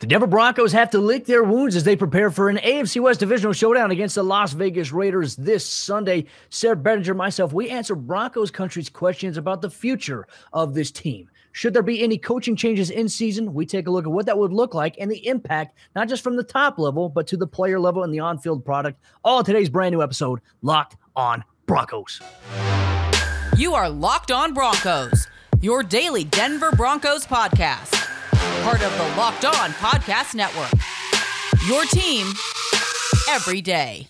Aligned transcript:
The 0.00 0.08
Denver 0.08 0.26
Broncos 0.26 0.72
have 0.72 0.90
to 0.90 0.98
lick 0.98 1.24
their 1.24 1.44
wounds 1.44 1.76
as 1.76 1.84
they 1.84 1.94
prepare 1.94 2.28
for 2.28 2.48
an 2.48 2.56
AFC 2.56 3.00
West 3.00 3.20
divisional 3.20 3.52
showdown 3.52 3.92
against 3.92 4.16
the 4.16 4.24
Las 4.24 4.52
Vegas 4.52 4.90
Raiders 4.90 5.36
this 5.36 5.64
Sunday. 5.64 6.26
Sayre 6.50 6.74
Bedinger, 6.74 7.14
myself, 7.14 7.52
we 7.52 7.70
answer 7.70 7.94
Broncos 7.94 8.50
country's 8.50 8.90
questions 8.90 9.36
about 9.36 9.62
the 9.62 9.70
future 9.70 10.26
of 10.52 10.74
this 10.74 10.90
team. 10.90 11.30
Should 11.52 11.74
there 11.74 11.82
be 11.84 12.02
any 12.02 12.18
coaching 12.18 12.56
changes 12.56 12.90
in 12.90 13.08
season? 13.08 13.54
We 13.54 13.66
take 13.66 13.86
a 13.86 13.90
look 13.92 14.04
at 14.04 14.10
what 14.10 14.26
that 14.26 14.36
would 14.36 14.52
look 14.52 14.74
like 14.74 14.96
and 14.98 15.08
the 15.08 15.24
impact, 15.28 15.78
not 15.94 16.08
just 16.08 16.24
from 16.24 16.34
the 16.34 16.42
top 16.42 16.76
level, 16.80 17.08
but 17.08 17.28
to 17.28 17.36
the 17.36 17.46
player 17.46 17.78
level 17.78 18.02
and 18.02 18.12
the 18.12 18.18
on 18.18 18.38
field 18.38 18.64
product. 18.64 19.00
All 19.22 19.44
today's 19.44 19.70
brand 19.70 19.92
new 19.94 20.02
episode, 20.02 20.40
Locked 20.60 20.96
on 21.14 21.44
Broncos. 21.66 22.20
You 23.56 23.74
are 23.74 23.88
Locked 23.88 24.32
on 24.32 24.54
Broncos, 24.54 25.28
your 25.60 25.84
daily 25.84 26.24
Denver 26.24 26.72
Broncos 26.72 27.24
podcast 27.24 28.03
part 28.62 28.82
of 28.82 28.92
the 28.96 29.16
Locked 29.16 29.44
On 29.44 29.70
Podcast 29.72 30.34
Network. 30.34 30.70
Your 31.66 31.84
team 31.84 32.26
every 33.30 33.60
day. 33.60 34.08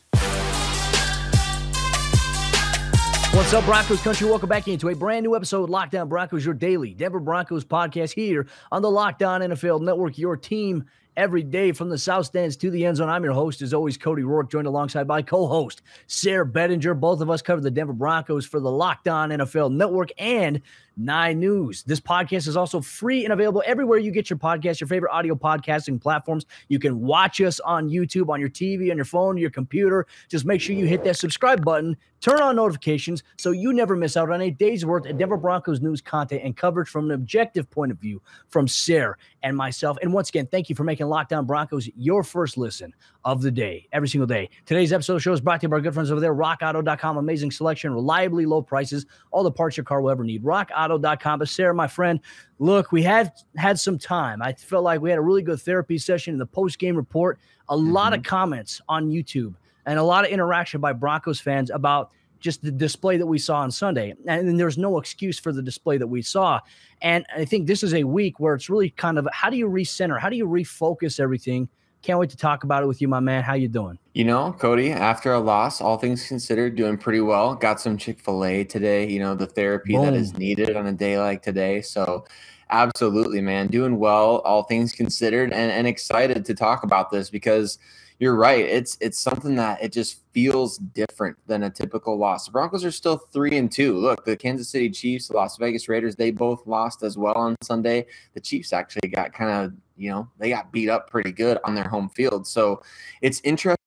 What's 3.35 3.53
up, 3.53 3.65
Broncos 3.65 4.01
country? 4.01 4.29
Welcome 4.29 4.49
back 4.49 4.69
into 4.69 4.89
a 4.89 4.95
brand 4.95 5.25
new 5.25 5.35
episode 5.35 5.65
of 5.65 5.71
Locked 5.71 5.97
On 5.97 6.09
Broncos, 6.09 6.45
your 6.45 6.55
daily 6.55 6.95
Denver 6.95 7.19
Broncos 7.19 7.65
podcast 7.65 8.13
here 8.13 8.47
on 8.71 8.81
the 8.81 8.91
Locked 8.91 9.25
On 9.25 9.41
NFL 9.41 9.81
Network, 9.81 10.19
your 10.19 10.37
team 10.37 10.85
every 11.17 11.43
day 11.43 11.73
from 11.73 11.89
the 11.89 11.99
South 11.99 12.27
Stands 12.27 12.57
to 12.59 12.71
the 12.71 12.87
end 12.87 12.97
zone. 12.97 13.09
I'm 13.09 13.25
your 13.25 13.33
host, 13.33 13.61
as 13.63 13.75
always, 13.75 13.97
Cody 13.97 14.23
Roark, 14.23 14.51
joined 14.51 14.67
alongside 14.67 15.09
by 15.09 15.23
co-host 15.23 15.83
Sayre 16.07 16.47
Bedinger. 16.47 16.99
Both 16.99 17.21
of 17.21 17.31
us 17.31 17.43
cover 17.43 17.61
the 17.61 17.71
Denver 17.71 17.93
Broncos 17.93 18.47
for 18.47 18.61
the 18.61 18.71
Locked 18.71 19.09
On 19.09 19.31
NFL 19.31 19.73
Network 19.73 20.11
and 20.19 20.61
Nine 20.97 21.41
News. 21.41 21.83
This 21.83 22.01
podcast 22.01 22.47
is 22.47 22.57
also 22.57 22.81
free 22.81 23.25
and 23.25 23.33
available 23.33 23.63
everywhere 23.67 23.99
you 23.99 24.11
get 24.11 24.31
your 24.31 24.39
podcast, 24.39 24.81
your 24.81 24.89
favorite 24.89 25.13
audio 25.13 25.35
podcasting 25.35 26.01
platforms. 26.01 26.47
You 26.69 26.79
can 26.79 27.01
watch 27.01 27.41
us 27.41 27.61
on 27.61 27.89
YouTube, 27.91 28.29
on 28.29 28.41
your 28.41 28.49
TV, 28.49 28.91
on 28.91 28.97
your 28.97 29.05
phone, 29.05 29.37
your 29.37 29.51
computer. 29.51 30.07
Just 30.29 30.45
make 30.45 30.61
sure 30.61 30.77
you 30.77 30.87
hit 30.87 31.05
that 31.05 31.17
subscribe 31.17 31.65
button, 31.65 31.97
turn 32.21 32.41
on 32.41 32.57
notifications 32.57 33.23
so 33.37 33.51
you 33.51 33.73
never 33.73 33.97
miss 33.97 34.17
out 34.17 34.31
on 34.31 34.41
a 34.41 34.51
day's 34.51 34.87
worth 34.87 35.07
of 35.07 35.19
Denver 35.19 35.37
Broncos 35.37 35.81
news 35.81 36.01
content 36.01 36.43
and 36.45 36.57
coverage 36.57 36.89
from 36.89 37.07
an 37.07 37.13
objective 37.13 37.71
point 37.71 37.91
of 37.93 37.99
view 37.99 38.23
from 38.49 38.69
Sayre 38.69 39.19
and 39.43 39.57
myself. 39.57 39.99
And 40.03 40.13
once 40.13 40.29
again, 40.29 40.47
thank 40.47 40.69
you 40.69 40.77
for 40.77 40.85
making 40.85 41.07
Locked 41.07 41.33
On 41.33 41.45
Broncos 41.45 41.89
your 41.97 42.23
first 42.23 42.57
listen 42.57 42.95
of 43.25 43.41
the 43.41 43.51
day, 43.51 43.89
every 43.93 44.09
single 44.09 44.27
day. 44.27 44.51
Today's 44.67 44.93
episode 44.93 45.17
of 45.17 45.23
show 45.23 45.33
is 45.33 45.41
brought 45.41 45.61
to 45.61 45.65
you 45.65 45.69
by 45.69 45.77
our 45.77 45.81
good 45.81 45.95
friends 45.95 46.11
over 46.11 46.21
there, 46.21 46.35
rockauto.com. 46.35 47.17
Amazing 47.17 47.51
selection, 47.51 47.93
reliably 47.95 48.45
low 48.45 48.61
prices, 48.61 49.07
all 49.31 49.43
the 49.43 49.51
parts 49.51 49.77
your 49.77 49.85
car 49.85 50.01
will 50.03 50.11
ever 50.11 50.25
need. 50.25 50.45
Rockauto.com. 50.45 51.39
But 51.39 51.49
Sayre, 51.49 51.73
my 51.73 51.87
friend, 51.87 52.21
look, 52.59 52.93
we 52.93 53.03
had 53.03 53.33
had 53.57 53.79
some 53.79 53.99
time. 53.99 54.43
I 54.43 54.53
felt 54.53 54.85
like 54.85 55.01
we 55.01 55.11
had 55.11 55.19
a 55.19 55.23
really 55.23 55.43
good 55.43 55.61
therapy 55.61 55.97
session 55.99 56.35
in 56.35 56.39
the 56.39 56.47
post 56.47 56.79
game 56.79 56.97
report, 56.97 57.39
a 57.69 57.77
mm-hmm. 57.77 57.93
lot 57.93 58.13
of 58.13 58.23
comments 58.23 58.81
on 58.89 59.09
YouTube, 59.09 59.55
and 59.87 59.99
a 59.99 60.03
lot 60.03 60.25
of 60.25 60.31
interaction 60.31 60.81
by 60.81 60.93
Broncos 60.93 61.41
fans 61.41 61.71
about 61.71 62.11
just 62.41 62.63
the 62.63 62.71
display 62.71 63.17
that 63.17 63.27
we 63.27 63.39
saw 63.39 63.61
on 63.61 63.71
Sunday. 63.71 64.15
And 64.27 64.61
there's 64.61 64.77
no 64.77 64.99
excuse 64.99 65.39
for 65.39 65.51
the 65.51 65.63
display 65.63 65.97
that 65.97 66.07
we 66.07 66.21
saw. 66.21 66.61
And 67.01 67.25
I 67.35 67.47
think 67.47 67.67
this 67.67 67.83
is 67.83 67.95
a 67.95 68.05
week 68.05 68.39
where 68.39 68.55
it's 68.55 68.69
really 68.69 68.91
kind 68.91 69.19
of 69.19 69.27
how 69.33 69.49
do 69.49 69.57
you 69.57 69.67
recenter? 69.67 70.21
How 70.21 70.29
do 70.29 70.37
you 70.37 70.47
refocus 70.47 71.19
everything? 71.19 71.71
Can't 72.05 72.19
wait 72.19 72.29
to 72.29 72.37
talk 72.37 72.65
about 72.65 72.83
it 72.83 72.87
with 72.87 73.01
you, 73.01 73.09
my 73.09 73.21
man. 73.21 73.43
How 73.43 73.55
you 73.55 73.67
doing? 73.67 73.99
You 74.13 74.25
know, 74.25 74.55
Cody, 74.59 74.93
after 74.93 75.33
a 75.33 75.41
loss, 75.41 75.81
all 75.81 75.97
things 75.97 76.29
considered, 76.29 76.77
doing 76.77 76.99
pretty 76.99 77.23
well. 77.23 77.55
Got 77.55 77.81
some 77.81 77.97
Chick 77.97 78.21
fil 78.21 78.45
A 78.45 78.63
today, 78.63 79.09
you 79.09 79.19
know, 79.19 79.35
the 79.35 79.47
therapy 79.47 79.95
Boom. 79.95 80.05
that 80.05 80.13
is 80.13 80.37
needed 80.37 80.77
on 80.77 80.87
a 80.87 80.93
day 80.93 81.19
like 81.19 81.41
today. 81.41 81.81
So, 81.81 82.27
absolutely, 82.69 83.41
man, 83.41 83.69
doing 83.69 83.99
well, 83.99 84.41
all 84.41 84.65
things 84.65 84.93
considered, 84.93 85.51
and, 85.51 85.73
and 85.73 85.87
excited 85.87 86.45
to 86.45 86.55
talk 86.55 86.83
about 86.83 87.11
this 87.11 87.31
because 87.31 87.79
you're 88.19 88.37
right. 88.37 88.65
It's 88.65 88.97
it's 89.01 89.19
something 89.19 89.57
that 89.57 89.83
it 89.83 89.93
just 89.93 90.21
feels 90.33 90.79
different 90.79 91.37
than 91.47 91.65
a 91.65 91.71
typical 91.71 92.17
loss. 92.17 92.47
The 92.47 92.53
Broncos 92.53 92.85
are 92.85 92.91
still 92.91 93.17
three 93.17 93.57
and 93.57 93.71
two. 93.71 93.97
Look, 93.99 94.25
the 94.25 94.37
Kansas 94.37 94.69
City 94.69 94.89
Chiefs, 94.91 95.29
the 95.29 95.37
Las 95.37 95.57
Vegas 95.57 95.89
Raiders, 95.89 96.15
they 96.15 96.31
both 96.31 96.67
lost 96.67 97.03
as 97.03 97.19
well 97.19 97.35
on 97.35 97.57
Sunday. 97.63 98.07
The 98.35 98.41
Chiefs 98.41 98.73
actually 98.73 99.09
got 99.09 99.33
kind 99.33 99.51
of, 99.51 99.73
you 99.97 100.11
know, 100.11 100.29
they 100.39 100.49
got 100.49 100.71
beat 100.71 100.89
up 100.89 101.11
pretty 101.11 101.33
good 101.33 101.59
on 101.65 101.75
their 101.75 101.89
home 101.89 102.09
field. 102.09 102.47
So 102.47 102.83
it's 103.21 103.41
interesting 103.43 103.79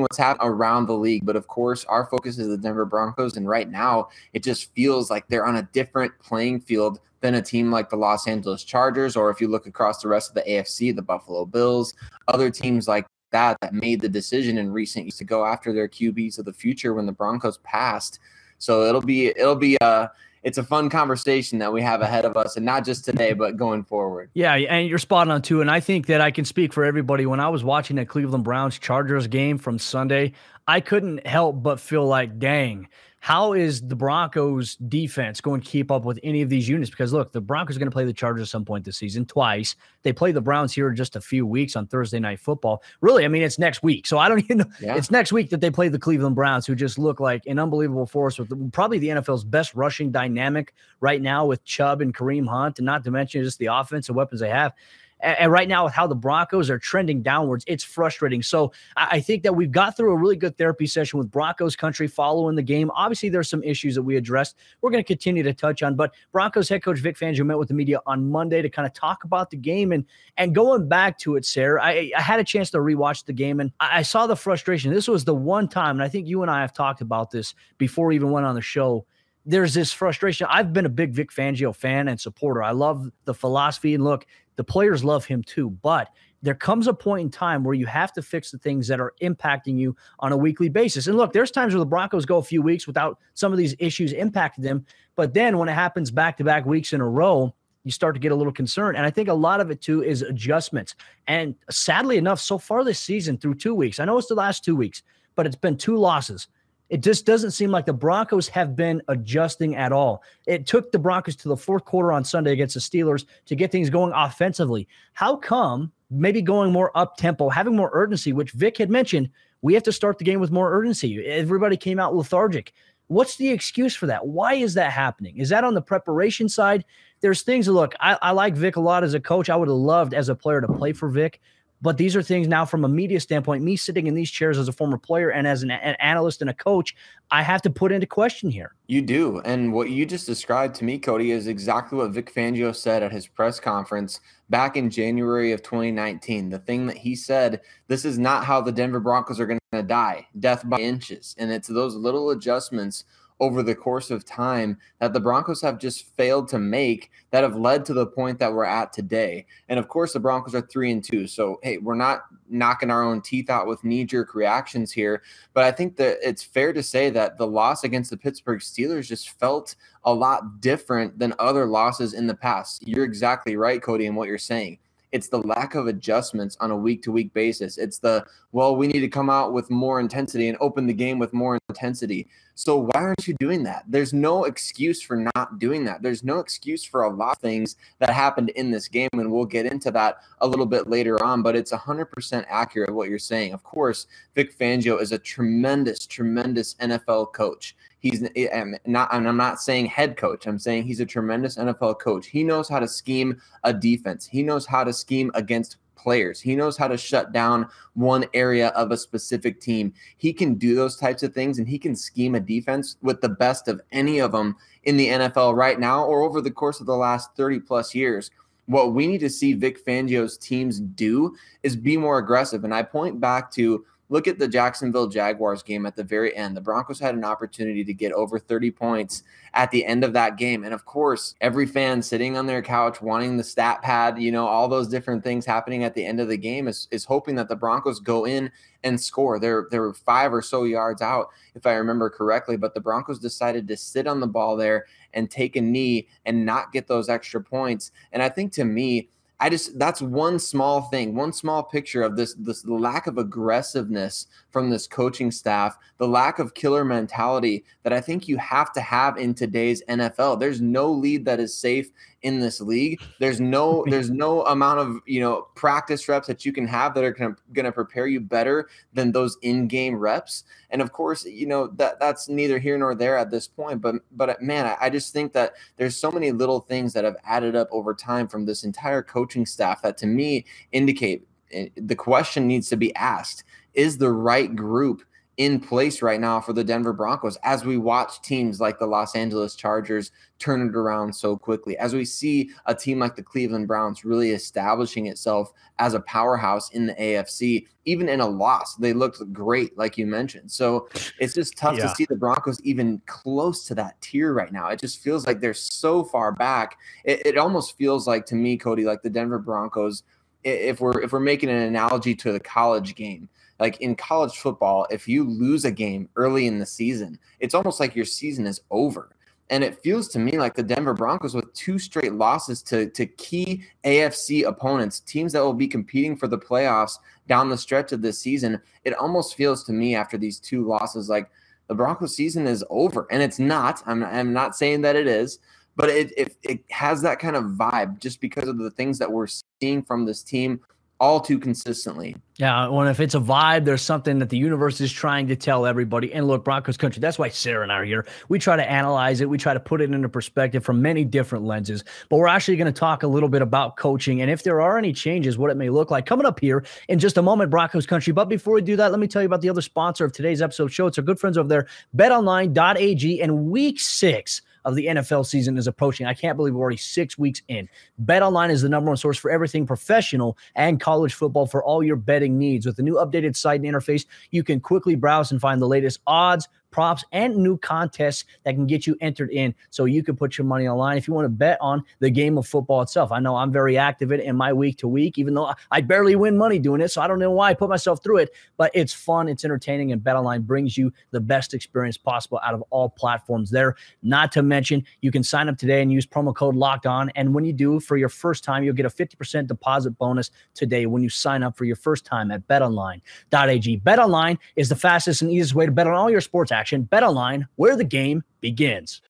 what's 0.00 0.18
happening 0.18 0.48
around 0.48 0.86
the 0.86 0.96
league. 0.96 1.24
But 1.24 1.36
of 1.36 1.46
course, 1.46 1.84
our 1.84 2.06
focus 2.06 2.38
is 2.38 2.48
the 2.48 2.58
Denver 2.58 2.86
Broncos. 2.86 3.36
And 3.36 3.48
right 3.48 3.70
now, 3.70 4.08
it 4.32 4.42
just 4.42 4.74
feels 4.74 5.10
like 5.10 5.28
they're 5.28 5.46
on 5.46 5.56
a 5.56 5.68
different 5.72 6.12
playing 6.18 6.60
field 6.60 6.98
than 7.20 7.34
a 7.34 7.42
team 7.42 7.70
like 7.70 7.88
the 7.88 7.96
Los 7.96 8.26
Angeles 8.26 8.62
Chargers, 8.62 9.16
or 9.16 9.30
if 9.30 9.40
you 9.40 9.48
look 9.48 9.66
across 9.66 10.02
the 10.02 10.08
rest 10.08 10.30
of 10.30 10.34
the 10.34 10.50
AFC, 10.50 10.94
the 10.94 11.02
Buffalo 11.02 11.44
Bills, 11.44 11.94
other 12.28 12.50
teams 12.50 12.86
like 12.86 13.06
that 13.36 13.58
that 13.60 13.74
made 13.74 14.00
the 14.00 14.08
decision 14.08 14.56
in 14.58 14.72
recent 14.72 15.04
years 15.04 15.16
to 15.16 15.24
go 15.24 15.44
after 15.44 15.72
their 15.72 15.88
QBs 15.88 16.38
of 16.38 16.46
the 16.46 16.52
future 16.52 16.94
when 16.94 17.06
the 17.06 17.12
Broncos 17.12 17.58
passed. 17.58 18.18
So 18.58 18.84
it'll 18.84 19.02
be 19.02 19.26
it'll 19.26 19.54
be 19.54 19.76
a 19.80 20.10
it's 20.42 20.58
a 20.58 20.62
fun 20.62 20.88
conversation 20.88 21.58
that 21.58 21.72
we 21.72 21.82
have 21.82 22.00
ahead 22.00 22.24
of 22.24 22.36
us, 22.36 22.56
and 22.56 22.64
not 22.64 22.84
just 22.84 23.04
today, 23.04 23.32
but 23.32 23.56
going 23.56 23.82
forward. 23.82 24.30
Yeah, 24.32 24.54
and 24.54 24.88
you're 24.88 24.98
spot 24.98 25.28
on 25.28 25.42
too. 25.42 25.60
And 25.60 25.70
I 25.70 25.80
think 25.80 26.06
that 26.06 26.20
I 26.20 26.30
can 26.30 26.44
speak 26.44 26.72
for 26.72 26.84
everybody. 26.84 27.26
When 27.26 27.40
I 27.40 27.48
was 27.48 27.64
watching 27.64 27.96
that 27.96 28.08
Cleveland 28.08 28.44
Browns 28.44 28.78
Chargers 28.78 29.26
game 29.26 29.58
from 29.58 29.78
Sunday, 29.78 30.32
I 30.66 30.80
couldn't 30.80 31.26
help 31.26 31.62
but 31.62 31.80
feel 31.80 32.06
like, 32.06 32.38
dang, 32.38 32.88
how 33.26 33.54
is 33.54 33.80
the 33.80 33.96
Broncos 33.96 34.76
defense 34.76 35.40
going 35.40 35.60
to 35.60 35.68
keep 35.68 35.90
up 35.90 36.04
with 36.04 36.16
any 36.22 36.42
of 36.42 36.48
these 36.48 36.68
units? 36.68 36.90
Because 36.90 37.12
look, 37.12 37.32
the 37.32 37.40
Broncos 37.40 37.74
are 37.74 37.80
going 37.80 37.90
to 37.90 37.92
play 37.92 38.04
the 38.04 38.12
Chargers 38.12 38.42
at 38.42 38.48
some 38.50 38.64
point 38.64 38.84
this 38.84 38.98
season 38.98 39.26
twice. 39.26 39.74
They 40.04 40.12
play 40.12 40.30
the 40.30 40.40
Browns 40.40 40.72
here 40.72 40.88
in 40.88 40.94
just 40.94 41.16
a 41.16 41.20
few 41.20 41.44
weeks 41.44 41.74
on 41.74 41.88
Thursday 41.88 42.20
night 42.20 42.38
football. 42.38 42.84
Really, 43.00 43.24
I 43.24 43.28
mean, 43.28 43.42
it's 43.42 43.58
next 43.58 43.82
week. 43.82 44.06
So 44.06 44.16
I 44.16 44.28
don't 44.28 44.38
even 44.44 44.58
know. 44.58 44.66
Yeah. 44.80 44.94
It's 44.94 45.10
next 45.10 45.32
week 45.32 45.50
that 45.50 45.60
they 45.60 45.72
play 45.72 45.88
the 45.88 45.98
Cleveland 45.98 46.36
Browns, 46.36 46.68
who 46.68 46.76
just 46.76 47.00
look 47.00 47.18
like 47.18 47.44
an 47.46 47.58
unbelievable 47.58 48.06
force 48.06 48.38
with 48.38 48.48
the, 48.48 48.70
probably 48.72 49.00
the 49.00 49.08
NFL's 49.08 49.42
best 49.42 49.74
rushing 49.74 50.12
dynamic 50.12 50.72
right 51.00 51.20
now 51.20 51.46
with 51.46 51.64
Chubb 51.64 52.02
and 52.02 52.14
Kareem 52.14 52.46
Hunt, 52.46 52.78
and 52.78 52.86
not 52.86 53.02
to 53.02 53.10
mention 53.10 53.42
just 53.42 53.58
the 53.58 53.66
offensive 53.66 54.14
weapons 54.14 54.40
they 54.40 54.50
have. 54.50 54.72
And 55.20 55.50
right 55.50 55.66
now, 55.66 55.84
with 55.84 55.94
how 55.94 56.06
the 56.06 56.14
Broncos 56.14 56.68
are 56.68 56.78
trending 56.78 57.22
downwards, 57.22 57.64
it's 57.66 57.82
frustrating. 57.82 58.42
So 58.42 58.72
I 58.96 59.20
think 59.20 59.42
that 59.44 59.54
we've 59.54 59.72
got 59.72 59.96
through 59.96 60.12
a 60.12 60.16
really 60.16 60.36
good 60.36 60.58
therapy 60.58 60.86
session 60.86 61.18
with 61.18 61.30
Broncos 61.30 61.74
country 61.74 62.06
following 62.06 62.54
the 62.54 62.62
game. 62.62 62.90
Obviously, 62.94 63.30
there's 63.30 63.48
some 63.48 63.62
issues 63.62 63.94
that 63.94 64.02
we 64.02 64.16
addressed. 64.16 64.56
We're 64.82 64.90
going 64.90 65.02
to 65.02 65.06
continue 65.06 65.42
to 65.42 65.54
touch 65.54 65.82
on, 65.82 65.94
but 65.96 66.14
Broncos 66.32 66.68
head 66.68 66.82
coach 66.82 66.98
Vic 66.98 67.16
Fangio 67.16 67.46
met 67.46 67.58
with 67.58 67.68
the 67.68 67.74
media 67.74 68.00
on 68.06 68.30
Monday 68.30 68.60
to 68.60 68.68
kind 68.68 68.86
of 68.86 68.92
talk 68.92 69.24
about 69.24 69.50
the 69.50 69.56
game 69.56 69.92
and 69.92 70.04
and 70.36 70.54
going 70.54 70.86
back 70.86 71.18
to 71.20 71.36
it, 71.36 71.46
Sayre. 71.46 71.80
I, 71.80 72.10
I 72.16 72.20
had 72.20 72.38
a 72.38 72.44
chance 72.44 72.70
to 72.70 72.78
rewatch 72.78 73.24
the 73.24 73.32
game 73.32 73.60
and 73.60 73.72
I, 73.80 73.98
I 73.98 74.02
saw 74.02 74.26
the 74.26 74.36
frustration. 74.36 74.92
This 74.92 75.08
was 75.08 75.24
the 75.24 75.34
one 75.34 75.68
time, 75.68 75.96
and 75.96 76.02
I 76.02 76.08
think 76.08 76.26
you 76.26 76.42
and 76.42 76.50
I 76.50 76.60
have 76.60 76.74
talked 76.74 77.00
about 77.00 77.30
this 77.30 77.54
before 77.78 78.06
we 78.06 78.16
even 78.16 78.30
went 78.30 78.44
on 78.44 78.54
the 78.54 78.60
show 78.60 79.06
there's 79.48 79.74
this 79.74 79.92
frustration. 79.92 80.48
I've 80.50 80.72
been 80.72 80.86
a 80.86 80.90
big 80.90 81.12
Vic 81.12 81.30
Fangio 81.30 81.74
fan 81.74 82.08
and 82.08 82.20
supporter. 82.20 82.64
I 82.64 82.72
love 82.72 83.08
the 83.26 83.32
philosophy. 83.32 83.94
And 83.94 84.02
look, 84.02 84.26
the 84.56 84.64
players 84.64 85.04
love 85.04 85.24
him 85.24 85.42
too, 85.42 85.70
but 85.70 86.08
there 86.42 86.54
comes 86.54 86.86
a 86.86 86.94
point 86.94 87.22
in 87.22 87.30
time 87.30 87.64
where 87.64 87.74
you 87.74 87.86
have 87.86 88.12
to 88.12 88.22
fix 88.22 88.50
the 88.50 88.58
things 88.58 88.86
that 88.88 89.00
are 89.00 89.14
impacting 89.22 89.78
you 89.78 89.96
on 90.20 90.32
a 90.32 90.36
weekly 90.36 90.68
basis. 90.68 91.06
And 91.06 91.16
look, 91.16 91.32
there's 91.32 91.50
times 91.50 91.74
where 91.74 91.80
the 91.80 91.86
Broncos 91.86 92.26
go 92.26 92.36
a 92.36 92.42
few 92.42 92.62
weeks 92.62 92.86
without 92.86 93.18
some 93.34 93.52
of 93.52 93.58
these 93.58 93.74
issues 93.78 94.12
impacting 94.12 94.62
them. 94.62 94.84
But 95.16 95.34
then 95.34 95.58
when 95.58 95.68
it 95.68 95.72
happens 95.72 96.10
back 96.10 96.36
to 96.38 96.44
back 96.44 96.66
weeks 96.66 96.92
in 96.92 97.00
a 97.00 97.08
row, 97.08 97.54
you 97.84 97.90
start 97.90 98.14
to 98.14 98.20
get 98.20 98.32
a 98.32 98.34
little 98.34 98.52
concerned. 98.52 98.96
And 98.96 99.06
I 99.06 99.10
think 99.10 99.28
a 99.28 99.34
lot 99.34 99.60
of 99.60 99.70
it 99.70 99.80
too 99.80 100.02
is 100.02 100.22
adjustments. 100.22 100.94
And 101.26 101.54
sadly 101.70 102.16
enough, 102.16 102.40
so 102.40 102.58
far 102.58 102.84
this 102.84 102.98
season 102.98 103.38
through 103.38 103.54
two 103.54 103.74
weeks, 103.74 104.00
I 104.00 104.04
know 104.04 104.18
it's 104.18 104.26
the 104.26 104.34
last 104.34 104.64
two 104.64 104.76
weeks, 104.76 105.02
but 105.36 105.46
it's 105.46 105.56
been 105.56 105.76
two 105.76 105.96
losses. 105.96 106.48
It 106.88 107.02
just 107.02 107.26
doesn't 107.26 107.50
seem 107.50 107.70
like 107.70 107.86
the 107.86 107.92
Broncos 107.92 108.48
have 108.48 108.76
been 108.76 109.02
adjusting 109.08 109.74
at 109.74 109.92
all. 109.92 110.22
It 110.46 110.66
took 110.66 110.92
the 110.92 110.98
Broncos 110.98 111.36
to 111.36 111.48
the 111.48 111.56
fourth 111.56 111.84
quarter 111.84 112.12
on 112.12 112.24
Sunday 112.24 112.52
against 112.52 112.74
the 112.74 112.80
Steelers 112.80 113.24
to 113.46 113.56
get 113.56 113.72
things 113.72 113.90
going 113.90 114.12
offensively. 114.14 114.86
How 115.12 115.36
come 115.36 115.92
maybe 116.10 116.42
going 116.42 116.72
more 116.72 116.96
up 116.96 117.16
tempo, 117.16 117.48
having 117.48 117.76
more 117.76 117.90
urgency, 117.92 118.32
which 118.32 118.52
Vic 118.52 118.78
had 118.78 118.90
mentioned, 118.90 119.30
we 119.62 119.74
have 119.74 119.82
to 119.84 119.92
start 119.92 120.18
the 120.18 120.24
game 120.24 120.40
with 120.40 120.50
more 120.50 120.72
urgency. 120.72 121.24
Everybody 121.26 121.76
came 121.76 121.98
out 121.98 122.14
lethargic. 122.14 122.72
What's 123.08 123.36
the 123.36 123.50
excuse 123.50 123.94
for 123.94 124.06
that? 124.06 124.26
Why 124.26 124.54
is 124.54 124.74
that 124.74 124.92
happening? 124.92 125.36
Is 125.38 125.48
that 125.48 125.64
on 125.64 125.74
the 125.74 125.82
preparation 125.82 126.48
side? 126.48 126.84
There's 127.20 127.42
things. 127.42 127.68
Look, 127.68 127.94
I, 128.00 128.18
I 128.20 128.30
like 128.32 128.54
Vic 128.54 128.76
a 128.76 128.80
lot 128.80 129.04
as 129.04 129.14
a 129.14 129.20
coach. 129.20 129.48
I 129.48 129.56
would 129.56 129.68
have 129.68 129.76
loved 129.76 130.12
as 130.12 130.28
a 130.28 130.34
player 130.34 130.60
to 130.60 130.68
play 130.68 130.92
for 130.92 131.08
Vic. 131.08 131.40
But 131.86 131.98
these 131.98 132.16
are 132.16 132.22
things 132.22 132.48
now 132.48 132.64
from 132.64 132.84
a 132.84 132.88
media 132.88 133.20
standpoint, 133.20 133.62
me 133.62 133.76
sitting 133.76 134.08
in 134.08 134.14
these 134.16 134.28
chairs 134.28 134.58
as 134.58 134.66
a 134.66 134.72
former 134.72 134.98
player 134.98 135.30
and 135.30 135.46
as 135.46 135.62
an, 135.62 135.70
an, 135.70 135.94
analyst 136.00 136.40
and 136.40 136.50
a 136.50 136.52
coach, 136.52 136.96
I 137.30 137.44
have 137.44 137.62
to 137.62 137.70
put 137.70 137.92
into 137.92 138.08
question 138.08 138.50
here. 138.50 138.74
You 138.88 139.02
do. 139.02 139.40
And 139.44 139.72
what 139.72 139.90
you 139.90 140.04
just 140.04 140.26
described 140.26 140.74
to 140.76 140.84
me, 140.84 140.98
Cody, 140.98 141.30
is 141.30 141.46
exactly 141.46 141.96
what 141.96 142.10
Vic 142.10 142.34
Fangio 142.34 142.74
said 142.74 143.04
at 143.04 143.12
his 143.12 143.28
press 143.28 143.60
conference 143.60 144.18
back 144.50 144.76
in 144.76 144.90
January 144.90 145.52
of 145.52 145.62
2019. 145.62 146.50
The 146.50 146.58
thing 146.58 146.86
that 146.86 146.96
he 146.96 147.14
said, 147.14 147.60
this 147.86 148.04
is 148.04 148.18
not 148.18 148.44
how 148.44 148.60
the 148.60 148.72
Denver 148.72 148.98
Broncos 148.98 149.38
are 149.38 149.46
going 149.46 149.60
to 149.72 149.84
die, 149.84 150.26
death 150.40 150.68
by 150.68 150.78
inches. 150.78 151.36
And 151.38 151.52
it's 151.52 151.68
those 151.68 151.94
little 151.94 152.30
adjustments 152.30 153.04
over 153.40 153.62
the 153.62 153.74
course 153.74 154.10
of 154.10 154.24
time 154.24 154.78
that 154.98 155.12
the 155.12 155.20
Broncos 155.20 155.60
have 155.60 155.78
just 155.78 156.06
failed 156.16 156.48
to 156.48 156.58
make 156.58 157.10
that 157.30 157.42
have 157.42 157.56
led 157.56 157.84
to 157.84 157.94
the 157.94 158.06
point 158.06 158.38
that 158.38 158.52
we're 158.52 158.64
at 158.64 158.92
today. 158.92 159.46
And 159.68 159.78
of 159.78 159.88
course, 159.88 160.12
the 160.12 160.20
Broncos 160.20 160.54
are 160.54 160.62
three 160.62 160.90
and 160.90 161.04
two. 161.04 161.26
So, 161.26 161.60
hey, 161.62 161.78
we're 161.78 161.94
not 161.94 162.24
knocking 162.48 162.90
our 162.90 163.02
own 163.02 163.20
teeth 163.20 163.50
out 163.50 163.66
with 163.66 163.84
knee 163.84 164.04
jerk 164.04 164.34
reactions 164.34 164.92
here. 164.92 165.22
But 165.52 165.64
I 165.64 165.72
think 165.72 165.96
that 165.96 166.18
it's 166.22 166.42
fair 166.42 166.72
to 166.72 166.82
say 166.82 167.10
that 167.10 167.36
the 167.36 167.46
loss 167.46 167.84
against 167.84 168.10
the 168.10 168.16
Pittsburgh 168.16 168.60
Steelers 168.60 169.08
just 169.08 169.30
felt 169.38 169.74
a 170.04 170.12
lot 170.12 170.60
different 170.60 171.18
than 171.18 171.34
other 171.38 171.66
losses 171.66 172.14
in 172.14 172.26
the 172.26 172.34
past. 172.34 172.86
You're 172.86 173.04
exactly 173.04 173.56
right, 173.56 173.82
Cody, 173.82 174.06
in 174.06 174.14
what 174.14 174.28
you're 174.28 174.38
saying. 174.38 174.78
It's 175.16 175.28
the 175.28 175.38
lack 175.38 175.74
of 175.74 175.86
adjustments 175.86 176.58
on 176.60 176.70
a 176.70 176.76
week 176.76 177.02
to 177.04 177.10
week 177.10 177.32
basis. 177.32 177.78
It's 177.78 177.98
the, 177.98 178.26
well, 178.52 178.76
we 178.76 178.86
need 178.86 179.00
to 179.00 179.08
come 179.08 179.30
out 179.30 179.54
with 179.54 179.70
more 179.70 179.98
intensity 179.98 180.50
and 180.50 180.58
open 180.60 180.86
the 180.86 180.92
game 180.92 181.18
with 181.18 181.32
more 181.32 181.58
intensity. 181.70 182.28
So 182.54 182.76
why 182.76 183.00
aren't 183.00 183.26
you 183.26 183.34
doing 183.40 183.62
that? 183.62 183.84
There's 183.88 184.12
no 184.12 184.44
excuse 184.44 185.00
for 185.00 185.16
not 185.34 185.58
doing 185.58 185.86
that. 185.86 186.02
There's 186.02 186.22
no 186.22 186.38
excuse 186.40 186.84
for 186.84 187.04
a 187.04 187.08
lot 187.08 187.36
of 187.36 187.38
things 187.38 187.76
that 187.98 188.10
happened 188.10 188.50
in 188.50 188.70
this 188.70 188.88
game. 188.88 189.08
And 189.14 189.32
we'll 189.32 189.46
get 189.46 189.64
into 189.64 189.90
that 189.92 190.18
a 190.42 190.46
little 190.46 190.66
bit 190.66 190.86
later 190.86 191.24
on, 191.24 191.40
but 191.40 191.56
it's 191.56 191.72
100% 191.72 192.44
accurate 192.46 192.94
what 192.94 193.08
you're 193.08 193.18
saying. 193.18 193.54
Of 193.54 193.62
course, 193.62 194.06
Vic 194.34 194.54
Fangio 194.58 195.00
is 195.00 195.12
a 195.12 195.18
tremendous, 195.18 196.06
tremendous 196.06 196.74
NFL 196.74 197.32
coach. 197.32 197.74
He's 198.10 198.28
eh, 198.36 198.64
not, 198.86 199.12
and 199.12 199.28
I'm 199.28 199.36
not 199.36 199.60
saying 199.60 199.86
head 199.86 200.16
coach. 200.16 200.46
I'm 200.46 200.58
saying 200.58 200.84
he's 200.84 201.00
a 201.00 201.06
tremendous 201.06 201.56
NFL 201.56 201.98
coach. 202.00 202.26
He 202.26 202.44
knows 202.44 202.68
how 202.68 202.78
to 202.78 202.88
scheme 202.88 203.40
a 203.64 203.72
defense. 203.72 204.26
He 204.26 204.42
knows 204.42 204.66
how 204.66 204.84
to 204.84 204.92
scheme 204.92 205.30
against 205.34 205.76
players. 205.96 206.40
He 206.40 206.54
knows 206.54 206.76
how 206.76 206.86
to 206.86 206.96
shut 206.96 207.32
down 207.32 207.66
one 207.94 208.26
area 208.32 208.68
of 208.68 208.92
a 208.92 208.96
specific 208.96 209.60
team. 209.60 209.92
He 210.18 210.32
can 210.32 210.54
do 210.54 210.76
those 210.76 210.96
types 210.96 211.24
of 211.24 211.34
things 211.34 211.58
and 211.58 211.66
he 211.66 211.80
can 211.80 211.96
scheme 211.96 212.36
a 212.36 212.40
defense 212.40 212.96
with 213.02 213.20
the 213.20 213.28
best 213.28 213.66
of 213.66 213.80
any 213.90 214.20
of 214.20 214.30
them 214.30 214.54
in 214.84 214.96
the 214.96 215.08
NFL 215.08 215.56
right 215.56 215.80
now 215.80 216.04
or 216.04 216.22
over 216.22 216.40
the 216.40 216.50
course 216.50 216.78
of 216.78 216.86
the 216.86 216.96
last 216.96 217.30
30 217.36 217.58
plus 217.60 217.92
years. 217.92 218.30
What 218.66 218.94
we 218.94 219.08
need 219.08 219.18
to 219.18 219.30
see 219.30 219.52
Vic 219.52 219.84
Fangio's 219.84 220.38
teams 220.38 220.78
do 220.78 221.34
is 221.64 221.74
be 221.74 221.96
more 221.96 222.18
aggressive. 222.18 222.62
And 222.62 222.72
I 222.72 222.84
point 222.84 223.20
back 223.20 223.50
to 223.52 223.84
Look 224.08 224.28
at 224.28 224.38
the 224.38 224.46
Jacksonville 224.46 225.08
Jaguars 225.08 225.62
game 225.62 225.84
at 225.84 225.96
the 225.96 226.04
very 226.04 226.34
end. 226.36 226.56
The 226.56 226.60
Broncos 226.60 227.00
had 227.00 227.16
an 227.16 227.24
opportunity 227.24 227.82
to 227.84 227.92
get 227.92 228.12
over 228.12 228.38
30 228.38 228.70
points 228.70 229.24
at 229.52 229.70
the 229.72 229.84
end 229.84 230.04
of 230.04 230.12
that 230.12 230.36
game. 230.36 230.62
And 230.62 230.72
of 230.72 230.84
course, 230.84 231.34
every 231.40 231.66
fan 231.66 232.02
sitting 232.02 232.36
on 232.36 232.46
their 232.46 232.62
couch 232.62 233.02
wanting 233.02 233.36
the 233.36 233.42
stat 233.42 233.82
pad, 233.82 234.20
you 234.20 234.30
know, 234.30 234.46
all 234.46 234.68
those 234.68 234.86
different 234.86 235.24
things 235.24 235.44
happening 235.44 235.82
at 235.82 235.94
the 235.94 236.04
end 236.04 236.20
of 236.20 236.28
the 236.28 236.36
game 236.36 236.68
is, 236.68 236.86
is 236.92 237.04
hoping 237.04 237.34
that 237.34 237.48
the 237.48 237.56
Broncos 237.56 237.98
go 237.98 238.26
in 238.26 238.50
and 238.84 239.00
score. 239.00 239.40
They're 239.40 239.66
they're 239.70 239.92
five 239.92 240.32
or 240.32 240.42
so 240.42 240.64
yards 240.64 241.02
out, 241.02 241.30
if 241.56 241.66
I 241.66 241.72
remember 241.72 242.08
correctly. 242.08 242.56
But 242.56 242.74
the 242.74 242.80
Broncos 242.80 243.18
decided 243.18 243.66
to 243.68 243.76
sit 243.76 244.06
on 244.06 244.20
the 244.20 244.26
ball 244.28 244.56
there 244.56 244.86
and 245.14 245.28
take 245.28 245.56
a 245.56 245.60
knee 245.60 246.06
and 246.24 246.46
not 246.46 246.72
get 246.72 246.86
those 246.86 247.08
extra 247.08 247.42
points. 247.42 247.90
And 248.12 248.22
I 248.22 248.28
think 248.28 248.52
to 248.52 248.64
me, 248.64 249.08
I 249.38 249.50
just 249.50 249.78
that's 249.78 250.00
one 250.00 250.38
small 250.38 250.82
thing, 250.82 251.14
one 251.14 251.32
small 251.32 251.62
picture 251.62 252.02
of 252.02 252.16
this 252.16 252.34
this 252.34 252.64
lack 252.66 253.06
of 253.06 253.18
aggressiveness 253.18 254.28
from 254.50 254.70
this 254.70 254.86
coaching 254.86 255.30
staff, 255.30 255.76
the 255.98 256.08
lack 256.08 256.38
of 256.38 256.54
killer 256.54 256.86
mentality 256.86 257.64
that 257.82 257.92
I 257.92 258.00
think 258.00 258.28
you 258.28 258.38
have 258.38 258.72
to 258.72 258.80
have 258.80 259.18
in 259.18 259.34
today's 259.34 259.82
NFL. 259.90 260.40
There's 260.40 260.62
no 260.62 260.90
lead 260.90 261.26
that 261.26 261.38
is 261.38 261.54
safe 261.54 261.90
in 262.26 262.40
this 262.40 262.60
league. 262.60 263.00
There's 263.20 263.40
no 263.40 263.84
there's 263.88 264.10
no 264.10 264.44
amount 264.46 264.80
of 264.80 264.98
you 265.06 265.20
know 265.20 265.46
practice 265.54 266.08
reps 266.08 266.26
that 266.26 266.44
you 266.44 266.52
can 266.52 266.66
have 266.66 266.92
that 266.94 267.04
are 267.04 267.12
going 267.12 267.34
to 267.34 267.40
gonna 267.52 267.72
prepare 267.72 268.08
you 268.08 268.20
better 268.20 268.68
than 268.92 269.12
those 269.12 269.38
in-game 269.42 269.94
reps. 269.94 270.44
And 270.70 270.82
of 270.82 270.92
course, 270.92 271.24
you 271.24 271.46
know 271.46 271.68
that 271.68 272.00
that's 272.00 272.28
neither 272.28 272.58
here 272.58 272.76
nor 272.76 272.94
there 272.94 273.16
at 273.16 273.30
this 273.30 273.46
point. 273.46 273.80
But 273.80 273.96
but 274.10 274.42
man, 274.42 274.66
I, 274.66 274.86
I 274.86 274.90
just 274.90 275.12
think 275.12 275.32
that 275.32 275.54
there's 275.76 275.96
so 275.96 276.10
many 276.10 276.32
little 276.32 276.60
things 276.60 276.92
that 276.92 277.04
have 277.04 277.16
added 277.24 277.54
up 277.54 277.68
over 277.70 277.94
time 277.94 278.26
from 278.26 278.44
this 278.44 278.64
entire 278.64 279.02
coaching 279.02 279.46
staff 279.46 279.82
that 279.82 279.96
to 279.98 280.06
me 280.06 280.44
indicate 280.72 281.26
eh, 281.52 281.68
the 281.76 281.96
question 281.96 282.48
needs 282.48 282.68
to 282.70 282.76
be 282.76 282.94
asked: 282.96 283.44
Is 283.74 283.98
the 283.98 284.10
right 284.10 284.54
group? 284.54 285.02
In 285.36 285.60
place 285.60 286.00
right 286.00 286.20
now 286.20 286.40
for 286.40 286.54
the 286.54 286.64
Denver 286.64 286.94
Broncos 286.94 287.36
as 287.42 287.64
we 287.64 287.76
watch 287.76 288.22
teams 288.22 288.58
like 288.58 288.78
the 288.78 288.86
Los 288.86 289.14
Angeles 289.14 289.54
Chargers 289.54 290.10
turn 290.38 290.66
it 290.66 290.74
around 290.74 291.14
so 291.14 291.36
quickly, 291.36 291.76
as 291.78 291.94
we 291.94 292.04
see 292.04 292.50
a 292.66 292.74
team 292.74 292.98
like 292.98 293.16
the 293.16 293.22
Cleveland 293.22 293.68
Browns 293.68 294.04
really 294.04 294.30
establishing 294.30 295.06
itself 295.06 295.52
as 295.78 295.94
a 295.94 296.00
powerhouse 296.00 296.70
in 296.70 296.86
the 296.86 296.94
AFC. 296.94 297.66
Even 297.84 298.08
in 298.08 298.20
a 298.20 298.26
loss, 298.26 298.76
they 298.76 298.92
looked 298.92 299.32
great, 299.32 299.76
like 299.78 299.96
you 299.96 300.06
mentioned. 300.06 300.50
So 300.50 300.88
it's 301.20 301.34
just 301.34 301.56
tough 301.56 301.76
yeah. 301.76 301.88
to 301.88 301.94
see 301.94 302.06
the 302.06 302.16
Broncos 302.16 302.60
even 302.62 303.00
close 303.06 303.64
to 303.66 303.74
that 303.76 304.00
tier 304.00 304.32
right 304.32 304.52
now. 304.52 304.68
It 304.68 304.80
just 304.80 305.02
feels 305.02 305.26
like 305.26 305.40
they're 305.40 305.54
so 305.54 306.02
far 306.02 306.32
back. 306.32 306.78
It, 307.04 307.24
it 307.24 307.38
almost 307.38 307.76
feels 307.76 308.06
like 308.06 308.26
to 308.26 308.34
me, 308.34 308.56
Cody, 308.56 308.84
like 308.84 309.02
the 309.02 309.10
Denver 309.10 309.38
Broncos. 309.38 310.02
If 310.44 310.80
we're 310.80 311.00
if 311.00 311.12
we're 311.12 311.20
making 311.20 311.48
an 311.50 311.56
analogy 311.56 312.14
to 312.14 312.32
the 312.32 312.38
college 312.38 312.94
game, 312.94 313.28
like 313.58 313.80
in 313.80 313.94
college 313.94 314.36
football, 314.36 314.86
if 314.90 315.08
you 315.08 315.24
lose 315.24 315.64
a 315.64 315.70
game 315.70 316.08
early 316.16 316.46
in 316.46 316.58
the 316.58 316.66
season, 316.66 317.18
it's 317.40 317.54
almost 317.54 317.80
like 317.80 317.96
your 317.96 318.04
season 318.04 318.46
is 318.46 318.60
over. 318.70 319.10
And 319.48 319.62
it 319.62 319.80
feels 319.82 320.08
to 320.08 320.18
me 320.18 320.38
like 320.38 320.54
the 320.54 320.62
Denver 320.62 320.92
Broncos 320.92 321.34
with 321.34 321.52
two 321.54 321.78
straight 321.78 322.12
losses 322.12 322.62
to, 322.64 322.90
to 322.90 323.06
key 323.06 323.62
AFC 323.84 324.44
opponents, 324.44 325.00
teams 325.00 325.32
that 325.32 325.42
will 325.42 325.54
be 325.54 325.68
competing 325.68 326.16
for 326.16 326.26
the 326.26 326.38
playoffs 326.38 326.98
down 327.28 327.48
the 327.48 327.56
stretch 327.56 327.92
of 327.92 328.02
this 328.02 328.18
season. 328.18 328.60
It 328.84 328.94
almost 328.94 329.36
feels 329.36 329.62
to 329.64 329.72
me 329.72 329.94
after 329.94 330.18
these 330.18 330.40
two 330.40 330.66
losses 330.66 331.08
like 331.08 331.30
the 331.68 331.74
Broncos 331.74 332.14
season 332.14 332.46
is 332.46 332.64
over. 332.70 333.06
And 333.10 333.22
it's 333.22 333.38
not. 333.38 333.82
I'm, 333.86 334.02
I'm 334.04 334.32
not 334.32 334.56
saying 334.56 334.80
that 334.82 334.96
it 334.96 335.06
is, 335.06 335.38
but 335.76 335.90
it, 335.90 336.12
it, 336.16 336.36
it 336.42 336.64
has 336.70 337.00
that 337.02 337.20
kind 337.20 337.36
of 337.36 337.44
vibe 337.44 338.00
just 338.00 338.20
because 338.20 338.48
of 338.48 338.58
the 338.58 338.70
things 338.70 338.98
that 338.98 339.10
we're 339.10 339.28
seeing 339.60 339.82
from 339.82 340.06
this 340.06 340.24
team 340.24 340.60
all 340.98 341.20
too 341.20 341.38
consistently. 341.38 342.16
Yeah, 342.36 342.68
well, 342.68 342.86
if 342.86 343.00
it's 343.00 343.14
a 343.14 343.20
vibe, 343.20 343.64
there's 343.64 343.82
something 343.82 344.18
that 344.18 344.28
the 344.28 344.36
universe 344.36 344.80
is 344.80 344.92
trying 344.92 345.26
to 345.28 345.36
tell 345.36 345.64
everybody. 345.64 346.12
And 346.12 346.26
look, 346.26 346.44
Broncos 346.44 346.76
country, 346.76 347.00
that's 347.00 347.18
why 347.18 347.30
Sayre 347.30 347.62
and 347.62 347.72
I 347.72 347.76
are 347.76 347.84
here. 347.84 348.06
We 348.28 348.38
try 348.38 348.56
to 348.56 348.70
analyze 348.70 349.20
it, 349.20 349.28
we 349.28 349.38
try 349.38 349.54
to 349.54 349.60
put 349.60 349.80
it 349.80 349.90
into 349.90 350.08
perspective 350.08 350.64
from 350.64 350.82
many 350.82 351.04
different 351.04 351.44
lenses. 351.44 351.84
But 352.08 352.16
we're 352.16 352.26
actually 352.28 352.56
going 352.56 352.72
to 352.72 352.78
talk 352.78 353.02
a 353.02 353.06
little 353.06 353.28
bit 353.28 353.42
about 353.42 353.76
coaching 353.76 354.20
and 354.20 354.30
if 354.30 354.42
there 354.42 354.60
are 354.60 354.78
any 354.78 354.92
changes, 354.92 355.38
what 355.38 355.50
it 355.50 355.56
may 355.56 355.70
look 355.70 355.90
like 355.90 356.06
coming 356.06 356.26
up 356.26 356.40
here 356.40 356.64
in 356.88 356.98
just 356.98 357.16
a 357.16 357.22
moment, 357.22 357.50
Broncos 357.50 357.86
country. 357.86 358.12
But 358.12 358.28
before 358.28 358.54
we 358.54 358.62
do 358.62 358.76
that, 358.76 358.90
let 358.90 359.00
me 359.00 359.06
tell 359.06 359.22
you 359.22 359.26
about 359.26 359.40
the 359.40 359.50
other 359.50 359.62
sponsor 359.62 360.04
of 360.04 360.12
today's 360.12 360.42
episode 360.42 360.72
show. 360.72 360.86
It's 360.86 360.98
our 360.98 361.04
good 361.04 361.18
friends 361.18 361.38
over 361.38 361.48
there, 361.48 361.66
betonline.ag, 361.96 363.22
and 363.22 363.46
week 363.46 363.80
six 363.80 364.42
of 364.66 364.74
the 364.74 364.86
NFL 364.86 365.24
season 365.24 365.56
is 365.56 365.66
approaching. 365.66 366.06
I 366.06 366.12
can't 366.12 366.36
believe 366.36 366.54
we're 366.54 366.60
already 366.60 366.76
six 366.76 367.16
weeks 367.16 367.40
in. 367.48 367.68
Bet 367.98 368.22
Online 368.22 368.50
is 368.50 368.62
the 368.62 368.68
number 368.68 368.90
one 368.90 368.96
source 368.96 369.16
for 369.16 369.30
everything 369.30 369.64
professional 369.64 370.36
and 370.56 370.80
college 370.80 371.14
football 371.14 371.46
for 371.46 371.64
all 371.64 371.82
your 371.82 371.96
betting 371.96 372.36
needs. 372.36 372.66
With 372.66 372.76
the 372.76 372.82
new 372.82 372.94
updated 372.94 373.36
site 373.36 373.62
and 373.62 373.72
interface, 373.72 374.04
you 374.32 374.42
can 374.42 374.60
quickly 374.60 374.96
browse 374.96 375.30
and 375.30 375.40
find 375.40 375.62
the 375.62 375.68
latest 375.68 376.00
odds 376.06 376.48
props, 376.70 377.04
and 377.12 377.36
new 377.36 377.56
contests 377.58 378.24
that 378.44 378.54
can 378.54 378.66
get 378.66 378.86
you 378.86 378.96
entered 379.00 379.30
in 379.30 379.54
so 379.70 379.84
you 379.84 380.02
can 380.02 380.16
put 380.16 380.36
your 380.36 380.44
money 380.44 380.68
online 380.68 380.96
if 380.96 381.08
you 381.08 381.14
want 381.14 381.24
to 381.24 381.30
bet 381.30 381.58
on 381.60 381.82
the 382.00 382.10
game 382.10 382.38
of 382.38 382.46
football 382.46 382.82
itself. 382.82 383.12
I 383.12 383.18
know 383.18 383.36
I'm 383.36 383.52
very 383.52 383.78
active 383.78 384.12
in, 384.12 384.20
in 384.20 384.36
my 384.36 384.52
week 384.52 384.78
to 384.78 384.88
week, 384.88 385.18
even 385.18 385.34
though 385.34 385.54
I 385.70 385.80
barely 385.80 386.16
win 386.16 386.36
money 386.36 386.58
doing 386.58 386.80
it. 386.80 386.88
So 386.88 387.00
I 387.00 387.06
don't 387.06 387.18
know 387.18 387.30
why 387.30 387.50
I 387.50 387.54
put 387.54 387.68
myself 387.68 388.02
through 388.02 388.18
it, 388.18 388.30
but 388.56 388.70
it's 388.74 388.92
fun, 388.92 389.28
it's 389.28 389.44
entertaining, 389.44 389.92
and 389.92 390.02
Bet 390.02 390.16
Online 390.16 390.42
brings 390.42 390.76
you 390.76 390.92
the 391.10 391.20
best 391.20 391.54
experience 391.54 391.96
possible 391.96 392.40
out 392.42 392.54
of 392.54 392.62
all 392.70 392.88
platforms 392.88 393.50
there. 393.50 393.76
Not 394.02 394.32
to 394.32 394.42
mention, 394.42 394.84
you 395.00 395.10
can 395.10 395.22
sign 395.22 395.48
up 395.48 395.58
today 395.58 395.82
and 395.82 395.92
use 395.92 396.06
promo 396.06 396.34
code 396.34 396.54
locked 396.54 396.86
on. 396.86 397.10
And 397.14 397.34
when 397.34 397.44
you 397.44 397.52
do 397.52 397.80
for 397.80 397.96
your 397.96 398.08
first 398.08 398.44
time, 398.44 398.64
you'll 398.64 398.74
get 398.74 398.86
a 398.86 398.90
50% 398.90 399.46
deposit 399.46 399.92
bonus 399.98 400.30
today 400.54 400.86
when 400.86 401.02
you 401.02 401.08
sign 401.08 401.42
up 401.42 401.56
for 401.56 401.64
your 401.64 401.76
first 401.76 402.04
time 402.04 402.30
at 402.30 402.46
betonline.ag. 402.48 403.80
BetOnline 403.80 404.38
is 404.56 404.68
the 404.68 404.76
fastest 404.76 405.22
and 405.22 405.30
easiest 405.30 405.54
way 405.54 405.66
to 405.66 405.72
bet 405.72 405.86
on 405.86 405.94
all 405.94 406.10
your 406.10 406.20
sports. 406.20 406.52
Bet 406.88 407.02
online, 407.02 407.46
where 407.56 407.76
the 407.76 407.84
game 407.84 408.22
begins. 408.40 409.00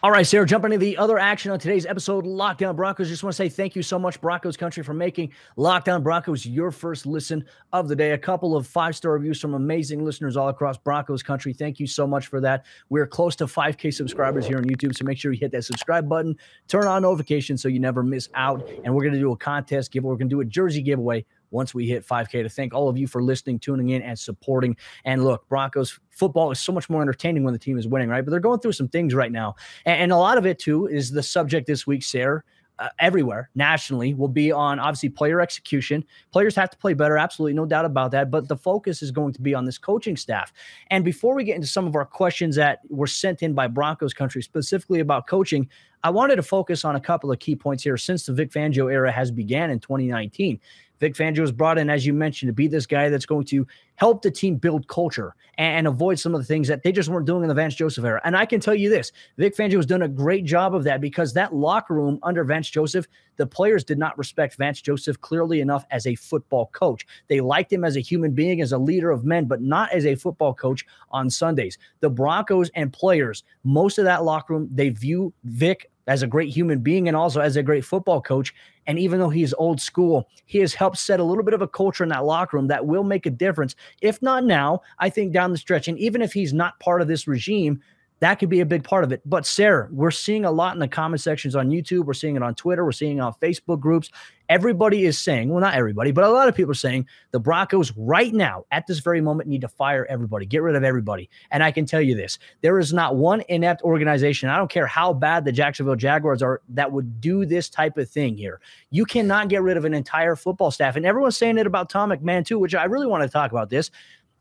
All 0.00 0.12
right, 0.12 0.24
Sayre, 0.24 0.44
jumping 0.44 0.72
into 0.72 0.86
the 0.86 0.96
other 0.96 1.18
action 1.18 1.50
on 1.50 1.58
today's 1.58 1.84
episode, 1.84 2.24
Locked 2.24 2.62
On 2.62 2.76
Broncos. 2.76 3.08
Just 3.08 3.24
want 3.24 3.32
to 3.32 3.36
say 3.36 3.48
thank 3.48 3.74
you 3.74 3.82
so 3.82 3.98
much, 3.98 4.20
Broncos 4.20 4.56
Country, 4.56 4.84
for 4.84 4.94
making 4.94 5.32
Locked 5.56 5.88
On 5.88 6.04
Broncos 6.04 6.46
your 6.46 6.70
first 6.70 7.04
listen 7.04 7.44
of 7.72 7.88
the 7.88 7.96
day. 7.96 8.12
A 8.12 8.18
couple 8.18 8.56
of 8.56 8.64
five 8.64 8.94
star 8.94 9.10
reviews 9.10 9.40
from 9.40 9.54
amazing 9.54 10.04
listeners 10.04 10.36
all 10.36 10.50
across 10.50 10.78
Broncos 10.78 11.24
Country. 11.24 11.52
Thank 11.52 11.80
you 11.80 11.88
so 11.88 12.06
much 12.06 12.28
for 12.28 12.40
that. 12.40 12.64
We're 12.90 13.08
close 13.08 13.34
to 13.36 13.46
5K 13.46 13.92
subscribers 13.92 14.46
here 14.46 14.58
on 14.58 14.66
YouTube, 14.66 14.96
so 14.96 15.04
make 15.04 15.18
sure 15.18 15.32
you 15.32 15.40
hit 15.40 15.50
that 15.50 15.64
subscribe 15.64 16.08
button, 16.08 16.36
turn 16.68 16.86
on 16.86 17.02
notifications 17.02 17.60
so 17.60 17.66
you 17.66 17.80
never 17.80 18.04
miss 18.04 18.28
out. 18.36 18.68
And 18.84 18.94
we're 18.94 19.02
going 19.02 19.14
to 19.14 19.20
do 19.20 19.32
a 19.32 19.36
contest 19.36 19.90
giveaway. 19.90 20.12
We're 20.12 20.18
going 20.18 20.30
to 20.30 20.36
do 20.36 20.40
a 20.42 20.44
jersey 20.44 20.80
giveaway 20.80 21.26
once 21.50 21.74
we 21.74 21.86
hit 21.86 22.06
5K. 22.06 22.42
To 22.42 22.48
thank 22.48 22.74
all 22.74 22.88
of 22.88 22.98
you 22.98 23.06
for 23.06 23.22
listening, 23.22 23.58
tuning 23.58 23.90
in, 23.90 24.02
and 24.02 24.18
supporting. 24.18 24.76
And 25.04 25.24
look, 25.24 25.48
Broncos 25.48 25.98
football 26.10 26.50
is 26.50 26.60
so 26.60 26.72
much 26.72 26.90
more 26.90 27.02
entertaining 27.02 27.44
when 27.44 27.52
the 27.52 27.58
team 27.58 27.78
is 27.78 27.86
winning, 27.86 28.08
right? 28.08 28.24
But 28.24 28.30
they're 28.30 28.40
going 28.40 28.60
through 28.60 28.72
some 28.72 28.88
things 28.88 29.14
right 29.14 29.32
now. 29.32 29.54
And, 29.84 30.02
and 30.02 30.12
a 30.12 30.16
lot 30.16 30.38
of 30.38 30.46
it, 30.46 30.58
too, 30.58 30.86
is 30.86 31.10
the 31.10 31.22
subject 31.22 31.66
this 31.66 31.86
week, 31.86 32.02
Sayre. 32.02 32.44
uh, 32.78 32.88
everywhere 32.98 33.50
nationally 33.54 34.14
will 34.14 34.28
be 34.28 34.52
on 34.52 34.78
obviously 34.78 35.08
player 35.08 35.40
execution. 35.40 36.04
Players 36.32 36.54
have 36.54 36.70
to 36.70 36.76
play 36.76 36.94
better, 36.94 37.18
absolutely, 37.18 37.54
no 37.54 37.66
doubt 37.66 37.84
about 37.84 38.10
that. 38.12 38.30
But 38.30 38.48
the 38.48 38.56
focus 38.56 39.02
is 39.02 39.10
going 39.10 39.32
to 39.34 39.40
be 39.42 39.54
on 39.54 39.64
this 39.64 39.78
coaching 39.78 40.16
staff. 40.16 40.52
And 40.90 41.04
before 41.04 41.34
we 41.34 41.44
get 41.44 41.56
into 41.56 41.66
some 41.66 41.86
of 41.86 41.96
our 41.96 42.04
questions 42.04 42.56
that 42.56 42.80
were 42.88 43.06
sent 43.06 43.42
in 43.42 43.54
by 43.54 43.66
Broncos 43.66 44.14
country, 44.14 44.42
specifically 44.42 45.00
about 45.00 45.26
coaching, 45.26 45.68
I 46.04 46.10
wanted 46.10 46.36
to 46.36 46.42
focus 46.44 46.84
on 46.84 46.94
a 46.94 47.00
couple 47.00 47.32
of 47.32 47.40
key 47.40 47.56
points 47.56 47.82
here 47.82 47.96
since 47.96 48.26
the 48.26 48.32
Vic 48.32 48.52
Fangio 48.52 48.92
era 48.92 49.10
has 49.10 49.32
began 49.32 49.70
in 49.70 49.80
2019. 49.80 50.60
Vic 51.00 51.14
Fangio 51.14 51.40
was 51.40 51.52
brought 51.52 51.78
in, 51.78 51.90
as 51.90 52.06
you 52.06 52.12
mentioned, 52.12 52.48
to 52.48 52.52
be 52.52 52.66
this 52.66 52.86
guy 52.86 53.08
that's 53.08 53.26
going 53.26 53.44
to 53.46 53.66
help 53.96 54.22
the 54.22 54.30
team 54.30 54.56
build 54.56 54.86
culture 54.88 55.34
and, 55.56 55.88
avoid 55.88 56.18
some 56.18 56.34
of 56.34 56.40
the 56.40 56.46
things 56.46 56.68
that 56.68 56.82
they 56.82 56.92
just 56.92 57.08
weren't 57.08 57.26
doing 57.26 57.42
in 57.42 57.48
the 57.48 57.54
Vance 57.54 57.74
Joseph 57.74 58.04
era. 58.04 58.20
And 58.24 58.36
I 58.36 58.46
can 58.46 58.60
tell 58.60 58.74
you 58.74 58.88
this 58.88 59.10
Vic 59.38 59.56
Fangio 59.56 59.76
has 59.76 59.86
done 59.86 60.02
a 60.02 60.08
great 60.08 60.44
job 60.44 60.74
of 60.74 60.84
that 60.84 61.00
because 61.00 61.32
that 61.32 61.54
locker 61.54 61.94
room 61.94 62.18
under 62.22 62.44
Vance 62.44 62.70
Joseph, 62.70 63.06
the 63.36 63.46
players 63.46 63.84
did 63.84 63.98
not 63.98 64.16
respect 64.18 64.56
Vance 64.56 64.80
Joseph 64.80 65.20
clearly 65.20 65.60
enough 65.60 65.84
as 65.90 66.06
a 66.06 66.14
football 66.14 66.66
coach. 66.72 67.06
They 67.28 67.40
liked 67.40 67.72
him 67.72 67.84
as 67.84 67.96
a 67.96 68.00
human 68.00 68.32
being, 68.32 68.60
as 68.60 68.72
a 68.72 68.78
leader 68.78 69.10
of 69.10 69.24
men, 69.24 69.46
but 69.46 69.62
not 69.62 69.90
as 69.92 70.06
a 70.06 70.14
football 70.14 70.54
coach 70.54 70.84
on 71.10 71.30
Sundays. 71.30 71.78
The 72.00 72.10
Broncos 72.10 72.70
and 72.74 72.92
players, 72.92 73.42
most 73.64 73.98
of 73.98 74.04
that 74.04 74.24
locker 74.24 74.54
room, 74.54 74.68
they 74.72 74.90
view 74.90 75.32
Vic 75.44 75.90
as 76.08 76.22
a 76.22 76.26
great 76.26 76.48
human 76.48 76.80
being 76.80 77.06
and 77.06 77.16
also 77.16 77.40
as 77.40 77.56
a 77.56 77.62
great 77.62 77.84
football 77.84 78.20
coach. 78.20 78.54
And 78.86 78.98
even 78.98 79.20
though 79.20 79.28
he's 79.28 79.54
old 79.54 79.80
school, 79.80 80.28
he 80.46 80.58
has 80.58 80.74
helped 80.74 80.98
set 80.98 81.20
a 81.20 81.24
little 81.24 81.44
bit 81.44 81.54
of 81.54 81.62
a 81.62 81.68
culture 81.68 82.02
in 82.02 82.08
that 82.10 82.24
locker 82.24 82.56
room 82.56 82.68
that 82.68 82.86
will 82.86 83.04
make 83.04 83.26
a 83.26 83.30
difference. 83.30 83.76
If 84.00 84.20
not 84.22 84.44
now, 84.44 84.80
I 84.98 85.10
think 85.10 85.32
down 85.32 85.52
the 85.52 85.58
stretch. 85.58 85.86
And 85.86 85.98
even 85.98 86.22
if 86.22 86.32
he's 86.32 86.52
not 86.52 86.80
part 86.80 87.02
of 87.02 87.08
this 87.08 87.28
regime, 87.28 87.82
that 88.20 88.36
could 88.36 88.48
be 88.48 88.60
a 88.60 88.66
big 88.66 88.84
part 88.84 89.04
of 89.04 89.12
it. 89.12 89.22
But 89.24 89.46
Sayre, 89.46 89.88
we're 89.92 90.10
seeing 90.10 90.44
a 90.44 90.50
lot 90.50 90.74
in 90.74 90.80
the 90.80 90.88
comment 90.88 91.20
sections 91.20 91.54
on 91.54 91.70
YouTube. 91.70 92.04
We're 92.04 92.14
seeing 92.14 92.36
it 92.36 92.42
on 92.42 92.54
Twitter. 92.54 92.84
We're 92.84 92.92
seeing 92.92 93.18
it 93.18 93.20
on 93.20 93.34
Facebook 93.34 93.80
groups. 93.80 94.10
Everybody 94.48 95.04
is 95.04 95.18
saying, 95.18 95.50
well, 95.50 95.60
not 95.60 95.74
everybody, 95.74 96.10
but 96.10 96.24
a 96.24 96.30
lot 96.30 96.48
of 96.48 96.54
people 96.54 96.70
are 96.70 96.74
saying 96.74 97.06
the 97.32 97.38
Broncos 97.38 97.92
right 97.96 98.32
now, 98.32 98.64
at 98.70 98.86
this 98.86 99.00
very 99.00 99.20
moment, 99.20 99.46
need 99.46 99.60
to 99.60 99.68
fire 99.68 100.06
everybody, 100.08 100.46
get 100.46 100.62
rid 100.62 100.74
of 100.74 100.84
everybody. 100.84 101.28
And 101.50 101.62
I 101.62 101.70
can 101.70 101.84
tell 101.84 102.00
you 102.00 102.14
this 102.14 102.38
there 102.62 102.78
is 102.78 102.94
not 102.94 103.16
one 103.16 103.42
inept 103.50 103.82
organization, 103.82 104.48
I 104.48 104.56
don't 104.56 104.70
care 104.70 104.86
how 104.86 105.12
bad 105.12 105.44
the 105.44 105.52
Jacksonville 105.52 105.96
Jaguars 105.96 106.42
are, 106.42 106.62
that 106.70 106.90
would 106.90 107.20
do 107.20 107.44
this 107.44 107.68
type 107.68 107.98
of 107.98 108.08
thing 108.08 108.38
here. 108.38 108.60
You 108.90 109.04
cannot 109.04 109.48
get 109.48 109.60
rid 109.60 109.76
of 109.76 109.84
an 109.84 109.92
entire 109.92 110.34
football 110.34 110.70
staff. 110.70 110.96
And 110.96 111.04
everyone's 111.04 111.36
saying 111.36 111.58
it 111.58 111.66
about 111.66 111.90
Tom 111.90 112.10
McMahon, 112.10 112.46
too, 112.46 112.58
which 112.58 112.74
I 112.74 112.84
really 112.84 113.06
want 113.06 113.24
to 113.24 113.28
talk 113.28 113.50
about 113.50 113.68
this. 113.68 113.90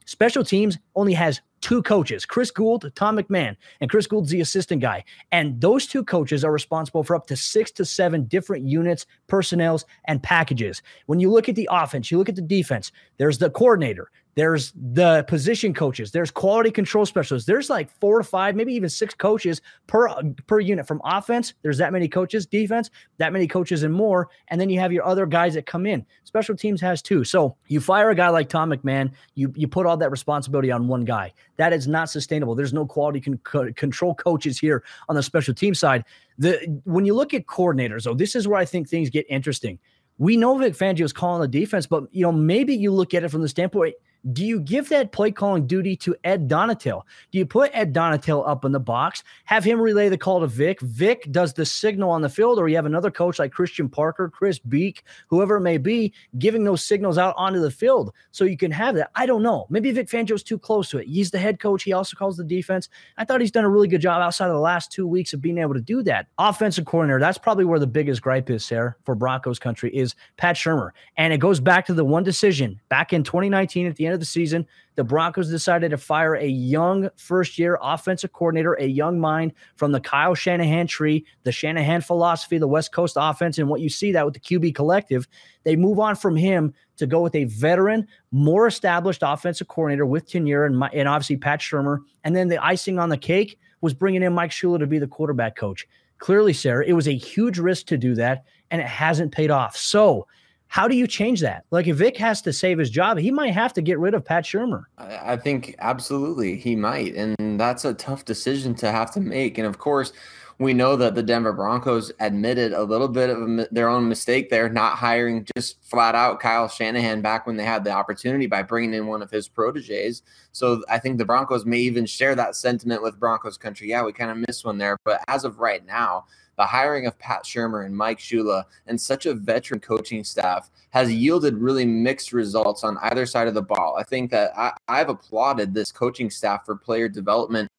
Special 0.06 0.46
teams 0.46 0.78
only 0.96 1.12
has 1.16 1.42
two 1.62 1.82
coaches, 1.84 2.26
Chris 2.26 2.52
Gould, 2.52 2.92
Tom 2.96 3.18
McMahon, 3.18 3.56
and 3.82 3.90
Chris 3.90 4.08
Gould's 4.08 4.30
the 4.30 4.42
assistant 4.42 4.82
guy. 4.82 5.04
And 5.32 5.60
those 5.60 5.88
two 5.88 6.04
coaches 6.04 6.44
are 6.44 6.52
responsible 6.52 7.04
for 7.04 7.16
up 7.16 7.28
to 7.28 7.36
six 7.36 7.72
to 7.72 7.86
seven 7.86 8.26
different 8.26 8.66
units, 8.66 9.06
personnels, 9.28 9.86
and 10.06 10.22
packages. 10.22 10.82
When 11.08 11.20
you 11.20 11.32
look 11.32 11.50
at 11.50 11.56
the 11.56 11.70
offense, 11.72 12.12
you 12.12 12.18
look 12.18 12.30
at 12.30 12.36
the 12.36 12.42
defense, 12.42 12.92
there's 13.18 13.38
the 13.38 13.50
coordinator, 13.50 14.12
there's 14.38 14.72
the 14.94 15.26
position 15.28 15.74
coaches. 15.74 16.12
There's 16.12 16.30
quality 16.30 16.70
control 16.70 17.08
specialists. 17.08 17.48
There's 17.48 17.72
like 17.72 17.90
four 18.00 18.20
to 18.20 18.24
five, 18.24 18.56
maybe 18.56 18.72
even 18.72 18.88
six 18.88 19.16
coaches 19.16 19.64
per 19.88 20.10
per 20.46 20.60
unit 20.60 20.86
from 20.86 21.02
offense. 21.04 21.56
There's 21.64 21.80
that 21.80 21.92
many 21.92 22.08
coaches, 22.08 22.46
defense, 22.46 22.92
that 23.18 23.34
many 23.34 23.48
coaches 23.48 23.82
and 23.82 23.92
more. 23.92 24.30
And 24.50 24.62
then 24.62 24.70
you 24.70 24.80
have 24.80 24.94
your 24.94 25.04
other 25.08 25.26
guys 25.26 25.56
that 25.56 25.66
come 25.66 25.88
in. 25.88 26.06
Special 26.24 26.56
teams 26.56 26.80
has 26.82 27.02
two. 27.02 27.24
So 27.24 27.58
you 27.68 27.82
fire 27.82 28.12
a 28.12 28.16
guy 28.16 28.30
like 28.30 28.48
Tom 28.48 28.70
McMahon, 28.70 29.12
you 29.34 29.52
you 29.56 29.68
put 29.68 29.88
all 29.88 29.98
that 29.98 30.12
responsibility 30.12 30.72
on 30.72 30.88
one 30.88 31.04
guy. 31.04 31.34
That 31.56 31.74
is 31.74 31.88
not 31.88 32.12
sustainable. 32.12 32.54
There's 32.54 32.74
no 32.74 32.86
quality 32.86 33.20
con- 33.20 33.74
control 33.74 34.14
coaches 34.14 34.60
here 34.60 34.84
on 35.10 35.16
the 35.16 35.24
special 35.24 35.56
team 35.56 35.74
side. 35.74 36.06
The 36.38 36.80
when 36.84 37.06
you 37.06 37.16
look 37.16 37.34
at 37.34 37.48
coordinators, 37.48 38.04
though, 38.04 38.14
this 38.14 38.36
is 38.36 38.48
where 38.48 38.60
I 38.60 38.66
think 38.66 38.88
things 38.88 39.10
get 39.10 39.26
interesting. 39.30 39.80
We 40.20 40.38
know 40.38 40.58
Vic 40.60 40.74
Fangio 40.74 41.02
is 41.02 41.14
calling 41.14 41.42
the 41.42 41.48
defense, 41.48 41.88
but 41.88 42.04
you 42.12 42.22
know 42.22 42.32
maybe 42.32 42.76
you 42.76 42.92
look 42.92 43.16
at 43.16 43.24
it 43.24 43.30
from 43.30 43.42
the 43.42 43.50
standpoint 43.50 43.96
do 44.34 44.46
you 44.46 44.60
give 44.60 44.90
that 44.90 45.12
play 45.12 45.32
calling 45.32 45.68
duty 45.68 45.96
to 45.98 46.16
Ed 46.24 46.50
Donatell? 46.50 47.04
Do 47.32 47.38
you 47.38 47.46
put 47.46 47.72
Ed 47.74 47.94
Donatell 47.94 48.48
up 48.48 48.66
in 48.66 48.72
the 48.72 48.80
box, 48.80 49.24
have 49.46 49.64
him 49.64 49.80
relay 49.80 50.10
the 50.10 50.18
call 50.18 50.42
to 50.42 50.48
Vic? 50.48 50.82
Vic 50.82 51.28
does 51.32 51.54
the 51.54 51.66
signal 51.66 52.10
on 52.10 52.22
the 52.22 52.30
field, 52.30 52.60
or 52.60 52.68
you 52.68 52.76
have 52.76 52.86
another 52.86 53.12
coach 53.12 53.40
like 53.40 53.52
Christian 53.52 53.88
Parker, 53.88 54.30
Chris 54.30 54.60
Beake, 54.60 55.04
whoever 55.28 55.58
it 55.58 55.62
may 55.62 55.78
be, 55.78 56.14
giving 56.38 56.64
those 56.64 56.84
signals 56.84 57.18
out 57.18 57.36
onto 57.38 57.60
the 57.60 57.72
field 57.72 58.14
so 58.32 58.44
you 58.44 58.58
can 58.58 58.72
have 58.72 58.96
that. 58.96 59.12
I 59.16 59.26
don't 59.26 59.44
know. 59.44 59.66
Maybe 59.70 59.92
Vic 59.92 60.10
Fangio's 60.10 60.44
too 60.44 60.60
close 60.60 60.90
to 60.90 60.98
it. 60.98 61.08
He's 61.08 61.32
the 61.32 61.40
head 61.40 61.60
coach. 61.60 61.84
He 61.84 61.94
also 61.94 62.16
calls 62.18 62.38
the 62.38 62.44
defense. 62.44 62.90
I 63.18 63.26
thought 63.26 63.42
he's 63.42 63.52
done 63.52 63.66
a 63.66 63.70
really 63.70 63.88
good 63.88 64.02
job 64.02 64.22
outside 64.22 64.48
of 64.48 64.54
the 64.54 64.60
last 64.60 64.92
two 64.92 65.08
weeks 65.08 65.34
of 65.34 65.42
being 65.42 65.58
able 65.58 65.74
to 65.74 65.82
do 65.82 66.04
that. 66.04 66.28
Offensive 66.38 66.86
coordinator, 66.86 67.20
that's 67.20 67.38
probably 67.38 67.66
where 67.66 67.80
the 67.80 67.88
biggest 67.88 68.22
gripe 68.22 68.50
is, 68.50 68.66
Sayre, 68.66 68.98
for 69.04 69.16
Broncos 69.16 69.60
country 69.60 69.96
is 69.96 70.16
Pat 70.38 70.56
Shurmur. 70.56 70.92
And 71.16 71.34
it 71.34 71.38
goes 71.38 71.60
back 71.60 71.86
to 71.88 71.94
the 71.94 72.06
one 72.06 72.24
decision 72.24 72.80
back 72.90 73.14
in 73.14 73.24
2019 73.24 73.88
at 73.88 73.96
the 73.96 74.06
end 74.06 74.14
of 74.14 74.17
the 74.20 74.26
season, 74.26 74.66
the 74.96 75.04
Broncos 75.04 75.50
decided 75.50 75.92
to 75.92 75.98
fire 75.98 76.36
a 76.36 76.46
young 76.46 77.10
first 77.16 77.58
year 77.58 77.78
offensive 77.82 78.34
coordinator, 78.34 78.74
a 78.74 78.86
young 78.86 79.20
mind 79.20 79.54
from 79.76 79.92
the 79.92 80.00
Kyle 80.00 80.36
Shanahan 80.36 80.88
tree, 80.88 81.26
the 81.44 81.52
Shanahan 81.52 82.02
philosophy, 82.02 82.58
the 82.58 82.68
West 82.68 82.92
Coast 82.92 83.16
offense. 83.20 83.58
And 83.58 83.70
what 83.70 83.82
you 83.82 83.90
see 83.90 84.12
that 84.12 84.26
with 84.26 84.34
the 84.34 84.40
QB 84.40 84.76
collective, 84.76 85.28
they 85.64 85.76
move 85.76 86.00
on 86.00 86.16
from 86.16 86.36
him 86.36 86.74
to 86.98 87.06
go 87.06 87.22
with 87.22 87.36
a 87.36 87.46
veteran, 87.46 88.08
more 88.32 88.68
established 88.68 89.22
offensive 89.24 89.68
coordinator 89.68 90.06
with 90.06 90.28
tenure 90.28 90.66
and, 90.66 90.84
and 90.94 91.08
obviously 91.08 91.38
Pat 91.38 91.60
Shurmur. 91.60 92.00
And 92.24 92.36
then 92.36 92.48
the 92.48 92.64
icing 92.64 93.00
on 93.00 93.10
the 93.10 93.18
cake 93.18 93.60
was 93.82 93.94
bringing 93.94 94.24
in 94.24 94.34
Mike 94.34 94.52
Shula 94.52 94.80
to 94.80 94.88
be 94.88 95.00
the 95.00 95.08
quarterback 95.08 95.56
coach. 95.56 95.88
Clearly, 96.18 96.54
Sayre, 96.54 96.82
it 96.82 96.94
was 96.94 97.08
a 97.08 97.16
huge 97.16 97.60
risk 97.60 97.86
to 97.88 97.98
do 97.98 98.16
that, 98.16 98.44
and 98.72 98.82
it 98.82 98.88
hasn't 98.88 99.32
paid 99.32 99.52
off. 99.52 99.78
So, 99.78 100.28
how 100.68 100.88
do 100.88 100.96
you 100.96 101.08
change 101.08 101.42
that? 101.42 101.66
Like 101.72 101.88
if 101.88 101.98
Vic 101.98 102.18
has 102.18 102.42
to 102.44 102.54
save 102.54 102.78
his 102.78 102.90
job, 102.90 103.18
he 103.18 103.32
might 103.32 103.54
have 103.54 103.74
to 103.74 103.82
get 103.82 104.00
rid 104.00 104.14
of 104.14 104.26
Pat 104.26 104.44
Shurmur. 104.44 104.84
I 104.98 105.38
think 105.38 105.76
absolutely 105.80 106.58
he 106.58 106.76
might. 106.76 107.16
And 107.16 107.60
that's 107.60 107.86
a 107.86 107.94
tough 107.94 108.26
decision 108.26 108.76
to 108.76 108.92
have 108.92 109.12
to 109.12 109.20
make. 109.20 109.58
And 109.58 109.68
of 109.68 109.78
course, 109.78 110.14
we 110.60 110.74
know 110.74 110.96
that 110.96 111.14
the 111.14 111.22
Denver 111.22 111.54
Broncos 111.54 112.12
admitted 112.20 112.74
a 112.74 112.84
little 112.84 113.08
bit 113.08 113.30
of 113.30 113.68
their 113.72 113.88
own 113.88 114.10
mistake 114.10 114.50
there, 114.50 114.68
not 114.70 114.98
hiring 114.98 115.46
just 115.56 115.84
flat 115.84 116.16
out 116.16 116.40
Kyle 116.40 116.68
Shanahan 116.68 117.22
back 117.22 117.46
when 117.46 117.58
they 117.58 117.64
had 117.64 117.84
the 117.84 117.92
opportunity 117.92 118.48
by 118.48 118.64
bringing 118.64 118.96
in 118.96 119.06
one 119.06 119.22
of 119.22 119.30
his 119.30 119.48
proteges. 119.48 120.24
So 120.54 120.84
I 120.90 120.98
think 120.98 121.20
the 121.20 121.26
Broncos 121.26 121.66
may 121.66 121.78
even 121.80 122.08
share 122.08 122.34
that 122.36 122.56
sentiment 122.56 123.04
with 123.04 123.20
Broncos 123.20 123.58
country. 123.58 123.90
Yeah, 123.90 124.04
we 124.04 124.14
kind 124.14 124.32
of 124.32 124.38
missed 124.48 124.66
one 124.66 124.80
there. 124.80 124.98
But 125.04 125.22
as 125.28 125.44
of 125.44 125.60
right 125.60 125.86
now, 125.86 126.26
the 126.58 126.66
hiring 126.66 127.06
of 127.06 127.18
Pat 127.20 127.44
Shurmur 127.44 127.86
and 127.86 127.96
Mike 127.96 128.20
Shula 128.20 128.64
and 128.88 129.00
such 129.00 129.26
a 129.26 129.34
veteran 129.34 129.80
coaching 129.80 130.24
staff 130.24 130.70
has 130.90 131.12
yielded 131.12 131.56
really 131.58 131.86
mixed 131.86 132.34
results 132.34 132.84
on 132.84 132.98
either 133.04 133.26
side 133.26 133.48
of 133.48 133.54
the 133.54 133.62
ball. 133.62 133.96
I 133.98 134.04
think 134.04 134.32
that 134.32 134.58
I, 134.58 134.74
I've 134.88 135.10
applauded 135.10 135.74
this 135.74 135.92
coaching 135.92 136.30
staff 136.30 136.66
for 136.66 136.76
player 136.76 137.08
development 137.08 137.70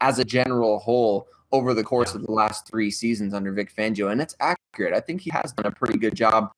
as 0.00 0.18
a 0.18 0.24
general 0.24 0.80
whole 0.80 1.28
over 1.52 1.72
the 1.72 1.84
course 1.84 2.16
of 2.16 2.22
the 2.22 2.32
last 2.32 2.66
three 2.66 2.90
seasons 2.90 3.32
under 3.32 3.52
Vic 3.52 3.72
Fangio, 3.74 4.10
and 4.10 4.20
it's 4.20 4.34
accurate. 4.40 4.92
I 4.92 4.98
think 4.98 5.20
he 5.20 5.30
has 5.30 5.52
done 5.52 5.66
a 5.66 5.70
pretty 5.70 5.98
good 5.98 6.16
job 6.16 6.50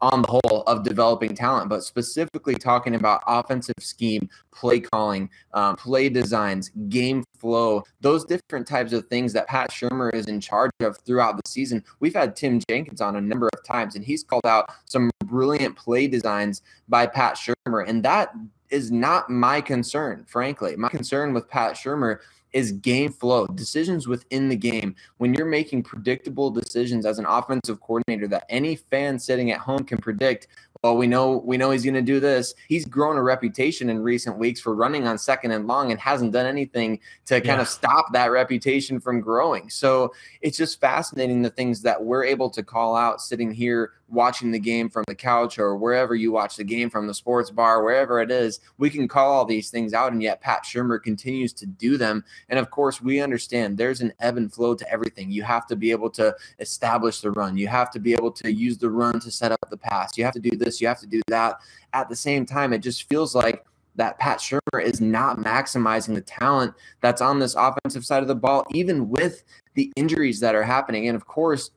on 0.00 0.22
the 0.22 0.28
whole 0.28 0.62
of 0.62 0.84
developing 0.84 1.34
talent, 1.34 1.68
but 1.68 1.82
specifically 1.82 2.54
talking 2.54 2.94
about 2.94 3.22
offensive 3.26 3.74
scheme, 3.80 4.28
play 4.52 4.80
calling, 4.80 5.30
um, 5.52 5.76
play 5.76 6.08
designs, 6.08 6.70
game 6.88 7.24
flow, 7.38 7.82
those 8.00 8.24
different 8.24 8.66
types 8.66 8.92
of 8.92 9.06
things 9.06 9.32
that 9.32 9.46
Pat 9.48 9.70
Shurmur 9.70 10.14
is 10.14 10.26
in 10.26 10.40
charge 10.40 10.72
of 10.80 10.98
throughout 10.98 11.36
the 11.36 11.48
season. 11.48 11.82
We've 12.00 12.14
had 12.14 12.36
Tim 12.36 12.60
Jenkins 12.68 13.00
on 13.00 13.16
a 13.16 13.20
number 13.20 13.48
of 13.52 13.64
times, 13.64 13.96
and 13.96 14.04
he's 14.04 14.24
called 14.24 14.46
out 14.46 14.70
some 14.84 15.10
brilliant 15.24 15.76
play 15.76 16.06
designs 16.06 16.62
by 16.88 17.06
Pat 17.06 17.36
Shurmur, 17.36 17.88
and 17.88 18.02
that 18.04 18.30
is 18.70 18.90
not 18.90 19.30
my 19.30 19.60
concern, 19.60 20.24
frankly. 20.26 20.74
My 20.76 20.88
concern 20.88 21.32
with 21.32 21.48
Pat 21.48 21.74
Shurmur 21.74 22.18
is 22.54 22.72
game 22.72 23.12
flow, 23.12 23.46
decisions 23.48 24.08
within 24.08 24.48
the 24.48 24.56
game. 24.56 24.94
When 25.18 25.34
you're 25.34 25.44
making 25.44 25.82
predictable 25.82 26.50
decisions 26.50 27.04
as 27.04 27.18
an 27.18 27.26
offensive 27.26 27.80
coordinator 27.80 28.28
that 28.28 28.46
any 28.48 28.76
fan 28.76 29.18
sitting 29.18 29.50
at 29.50 29.58
home 29.58 29.84
can 29.84 29.98
predict, 29.98 30.46
well, 30.84 30.96
we 30.96 31.06
know 31.06 31.42
we 31.46 31.56
know 31.56 31.70
he's 31.70 31.82
going 31.82 31.94
to 31.94 32.02
do 32.02 32.20
this. 32.20 32.54
He's 32.68 32.84
grown 32.84 33.16
a 33.16 33.22
reputation 33.22 33.88
in 33.88 34.00
recent 34.00 34.38
weeks 34.38 34.60
for 34.60 34.74
running 34.74 35.06
on 35.06 35.16
second 35.18 35.50
and 35.50 35.66
long 35.66 35.90
and 35.90 35.98
hasn't 35.98 36.32
done 36.32 36.46
anything 36.46 37.00
to 37.24 37.36
kind 37.36 37.56
yeah. 37.56 37.62
of 37.62 37.68
stop 37.68 38.12
that 38.12 38.30
reputation 38.30 39.00
from 39.00 39.20
growing. 39.20 39.70
So 39.70 40.12
it's 40.42 40.58
just 40.58 40.80
fascinating 40.80 41.42
the 41.42 41.50
things 41.50 41.80
that 41.82 42.04
we're 42.04 42.24
able 42.24 42.50
to 42.50 42.62
call 42.62 42.96
out 42.96 43.20
sitting 43.20 43.50
here 43.50 43.92
watching 44.08 44.50
the 44.50 44.58
game 44.58 44.88
from 44.88 45.04
the 45.06 45.14
couch 45.14 45.58
or 45.58 45.76
wherever 45.76 46.14
you 46.14 46.30
watch 46.30 46.56
the 46.56 46.64
game 46.64 46.90
from 46.90 47.06
the 47.06 47.14
sports 47.14 47.50
bar, 47.50 47.82
wherever 47.82 48.20
it 48.20 48.30
is, 48.30 48.60
we 48.78 48.90
can 48.90 49.08
call 49.08 49.32
all 49.32 49.44
these 49.44 49.70
things 49.70 49.92
out. 49.92 50.12
And 50.12 50.22
yet 50.22 50.40
Pat 50.40 50.64
Shurmur 50.64 51.02
continues 51.02 51.52
to 51.54 51.66
do 51.66 51.96
them. 51.96 52.24
And 52.48 52.58
of 52.58 52.70
course, 52.70 53.00
we 53.00 53.20
understand 53.20 53.76
there's 53.76 54.00
an 54.00 54.12
ebb 54.20 54.36
and 54.36 54.52
flow 54.52 54.74
to 54.74 54.90
everything. 54.90 55.30
You 55.30 55.42
have 55.42 55.66
to 55.68 55.76
be 55.76 55.90
able 55.90 56.10
to 56.10 56.34
establish 56.58 57.20
the 57.20 57.30
run. 57.30 57.56
You 57.56 57.68
have 57.68 57.90
to 57.92 57.98
be 57.98 58.12
able 58.12 58.32
to 58.32 58.52
use 58.52 58.78
the 58.78 58.90
run 58.90 59.20
to 59.20 59.30
set 59.30 59.52
up 59.52 59.70
the 59.70 59.76
pass. 59.76 60.16
You 60.16 60.24
have 60.24 60.34
to 60.34 60.40
do 60.40 60.56
this. 60.56 60.80
You 60.80 60.88
have 60.88 61.00
to 61.00 61.06
do 61.06 61.22
that. 61.28 61.56
At 61.92 62.08
the 62.08 62.16
same 62.16 62.46
time, 62.46 62.72
it 62.72 62.78
just 62.78 63.08
feels 63.08 63.34
like 63.34 63.64
that 63.96 64.18
Pat 64.18 64.38
Shurmur 64.38 64.82
is 64.82 65.00
not 65.00 65.38
maximizing 65.38 66.14
the 66.14 66.20
talent 66.20 66.74
that's 67.00 67.20
on 67.20 67.38
this 67.38 67.54
offensive 67.54 68.04
side 68.04 68.22
of 68.22 68.28
the 68.28 68.34
ball, 68.34 68.64
even 68.72 69.08
with 69.08 69.44
the 69.74 69.92
injuries 69.96 70.40
that 70.40 70.54
are 70.54 70.64
happening. 70.64 71.08
And 71.08 71.16
of 71.16 71.26
course, 71.26 71.70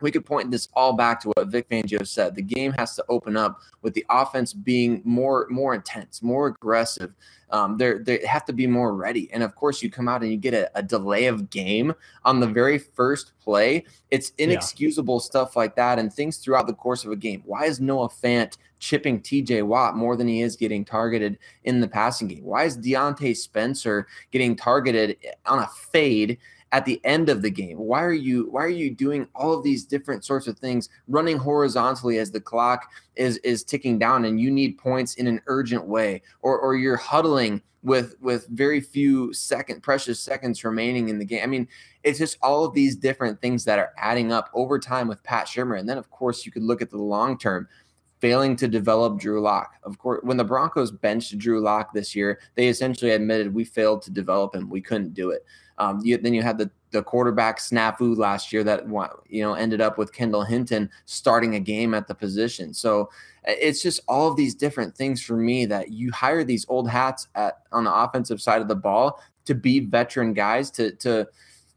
we 0.00 0.10
could 0.10 0.24
point 0.24 0.50
this 0.50 0.68
all 0.74 0.92
back 0.92 1.20
to 1.20 1.28
what 1.28 1.48
Vic 1.48 1.68
Fangio 1.68 2.06
said. 2.06 2.34
The 2.34 2.42
game 2.42 2.72
has 2.72 2.94
to 2.96 3.04
open 3.08 3.36
up 3.36 3.60
with 3.82 3.94
the 3.94 4.04
offense 4.10 4.52
being 4.52 5.02
more 5.04 5.46
more 5.50 5.74
intense, 5.74 6.22
more 6.22 6.48
aggressive. 6.48 7.14
Um, 7.50 7.78
they 7.78 7.94
they 7.94 8.26
have 8.26 8.44
to 8.46 8.52
be 8.52 8.66
more 8.66 8.94
ready. 8.94 9.30
And 9.32 9.42
of 9.42 9.54
course, 9.54 9.82
you 9.82 9.90
come 9.90 10.08
out 10.08 10.22
and 10.22 10.30
you 10.30 10.36
get 10.36 10.54
a, 10.54 10.70
a 10.78 10.82
delay 10.82 11.26
of 11.26 11.50
game 11.50 11.94
on 12.24 12.40
the 12.40 12.46
very 12.46 12.78
first 12.78 13.32
play. 13.40 13.84
It's 14.10 14.32
inexcusable 14.38 15.16
yeah. 15.16 15.26
stuff 15.26 15.56
like 15.56 15.74
that, 15.76 15.98
and 15.98 16.12
things 16.12 16.38
throughout 16.38 16.66
the 16.66 16.74
course 16.74 17.04
of 17.04 17.12
a 17.12 17.16
game. 17.16 17.42
Why 17.44 17.64
is 17.64 17.80
Noah 17.80 18.08
Fant 18.08 18.56
chipping 18.80 19.20
TJ 19.20 19.64
Watt 19.64 19.96
more 19.96 20.16
than 20.16 20.28
he 20.28 20.42
is 20.42 20.56
getting 20.56 20.84
targeted 20.84 21.38
in 21.64 21.80
the 21.80 21.88
passing 21.88 22.28
game? 22.28 22.44
Why 22.44 22.64
is 22.64 22.78
Diontae 22.78 23.36
Spencer 23.36 24.06
getting 24.30 24.54
targeted 24.54 25.16
on 25.46 25.60
a 25.60 25.68
fade? 25.68 26.38
At 26.72 26.84
the 26.84 27.00
end 27.04 27.28
of 27.28 27.42
the 27.42 27.50
game? 27.50 27.78
Why 27.78 28.02
are 28.02 28.12
you 28.12 28.48
why 28.50 28.64
are 28.64 28.68
you 28.68 28.94
doing 28.94 29.28
all 29.34 29.52
of 29.52 29.62
these 29.62 29.84
different 29.84 30.24
sorts 30.24 30.46
of 30.46 30.58
things 30.58 30.88
running 31.08 31.38
horizontally 31.38 32.18
as 32.18 32.30
the 32.30 32.40
clock 32.40 32.90
is 33.16 33.38
is 33.38 33.64
ticking 33.64 33.98
down 33.98 34.24
and 34.24 34.40
you 34.40 34.50
need 34.50 34.78
points 34.78 35.14
in 35.14 35.26
an 35.26 35.40
urgent 35.46 35.84
way 35.86 36.22
or 36.42 36.58
or 36.58 36.76
you're 36.76 36.96
huddling 36.96 37.62
with 37.82 38.16
with 38.20 38.46
very 38.48 38.80
few 38.80 39.32
second 39.32 39.82
precious 39.82 40.20
seconds 40.20 40.64
remaining 40.64 41.08
in 41.08 41.18
the 41.18 41.24
game. 41.24 41.42
I 41.42 41.46
mean, 41.46 41.68
it's 42.02 42.18
just 42.18 42.38
all 42.42 42.64
of 42.64 42.74
these 42.74 42.96
different 42.96 43.40
things 43.40 43.64
that 43.64 43.78
are 43.78 43.92
adding 43.96 44.32
up 44.32 44.50
over 44.52 44.78
time 44.78 45.08
with 45.08 45.22
Pat 45.22 45.46
Shurmur. 45.46 45.78
And 45.78 45.88
then 45.88 45.98
of 45.98 46.10
course 46.10 46.44
you 46.44 46.52
could 46.52 46.62
look 46.62 46.82
at 46.82 46.90
the 46.90 46.98
long 46.98 47.38
term 47.38 47.68
failing 48.20 48.56
to 48.56 48.68
develop 48.68 49.18
Drew 49.18 49.40
Lock. 49.40 49.74
Of 49.82 49.98
course, 49.98 50.20
when 50.22 50.36
the 50.36 50.44
Broncos 50.44 50.90
benched 50.90 51.38
Drew 51.38 51.60
Lock 51.60 51.92
this 51.92 52.14
year, 52.14 52.40
they 52.54 52.68
essentially 52.68 53.12
admitted 53.12 53.54
we 53.54 53.64
failed 53.64 54.02
to 54.02 54.10
develop 54.10 54.54
him. 54.54 54.68
We 54.68 54.80
couldn't 54.80 55.14
do 55.14 55.30
it. 55.30 55.44
Um, 55.78 56.00
you, 56.02 56.18
then 56.18 56.34
you 56.34 56.42
had 56.42 56.58
the 56.58 56.70
the 56.90 57.02
quarterback 57.02 57.58
snafu 57.58 58.16
last 58.16 58.50
year 58.52 58.64
that 58.64 58.86
you 59.28 59.42
know 59.42 59.54
ended 59.54 59.80
up 59.80 59.98
with 59.98 60.12
Kendall 60.12 60.42
Hinton 60.42 60.90
starting 61.04 61.54
a 61.54 61.60
game 61.60 61.94
at 61.94 62.06
the 62.06 62.14
position. 62.14 62.72
So 62.72 63.10
it's 63.44 63.82
just 63.82 64.00
all 64.08 64.28
of 64.28 64.36
these 64.36 64.54
different 64.54 64.96
things 64.96 65.22
for 65.22 65.36
me 65.36 65.66
that 65.66 65.90
you 65.90 66.10
hire 66.12 66.44
these 66.44 66.66
old 66.68 66.88
hats 66.88 67.28
at 67.34 67.58
on 67.72 67.84
the 67.84 67.94
offensive 67.94 68.40
side 68.40 68.62
of 68.62 68.68
the 68.68 68.74
ball 68.74 69.22
to 69.44 69.54
be 69.54 69.80
veteran 69.80 70.32
guys 70.32 70.70
to 70.72 70.92
to 70.96 71.26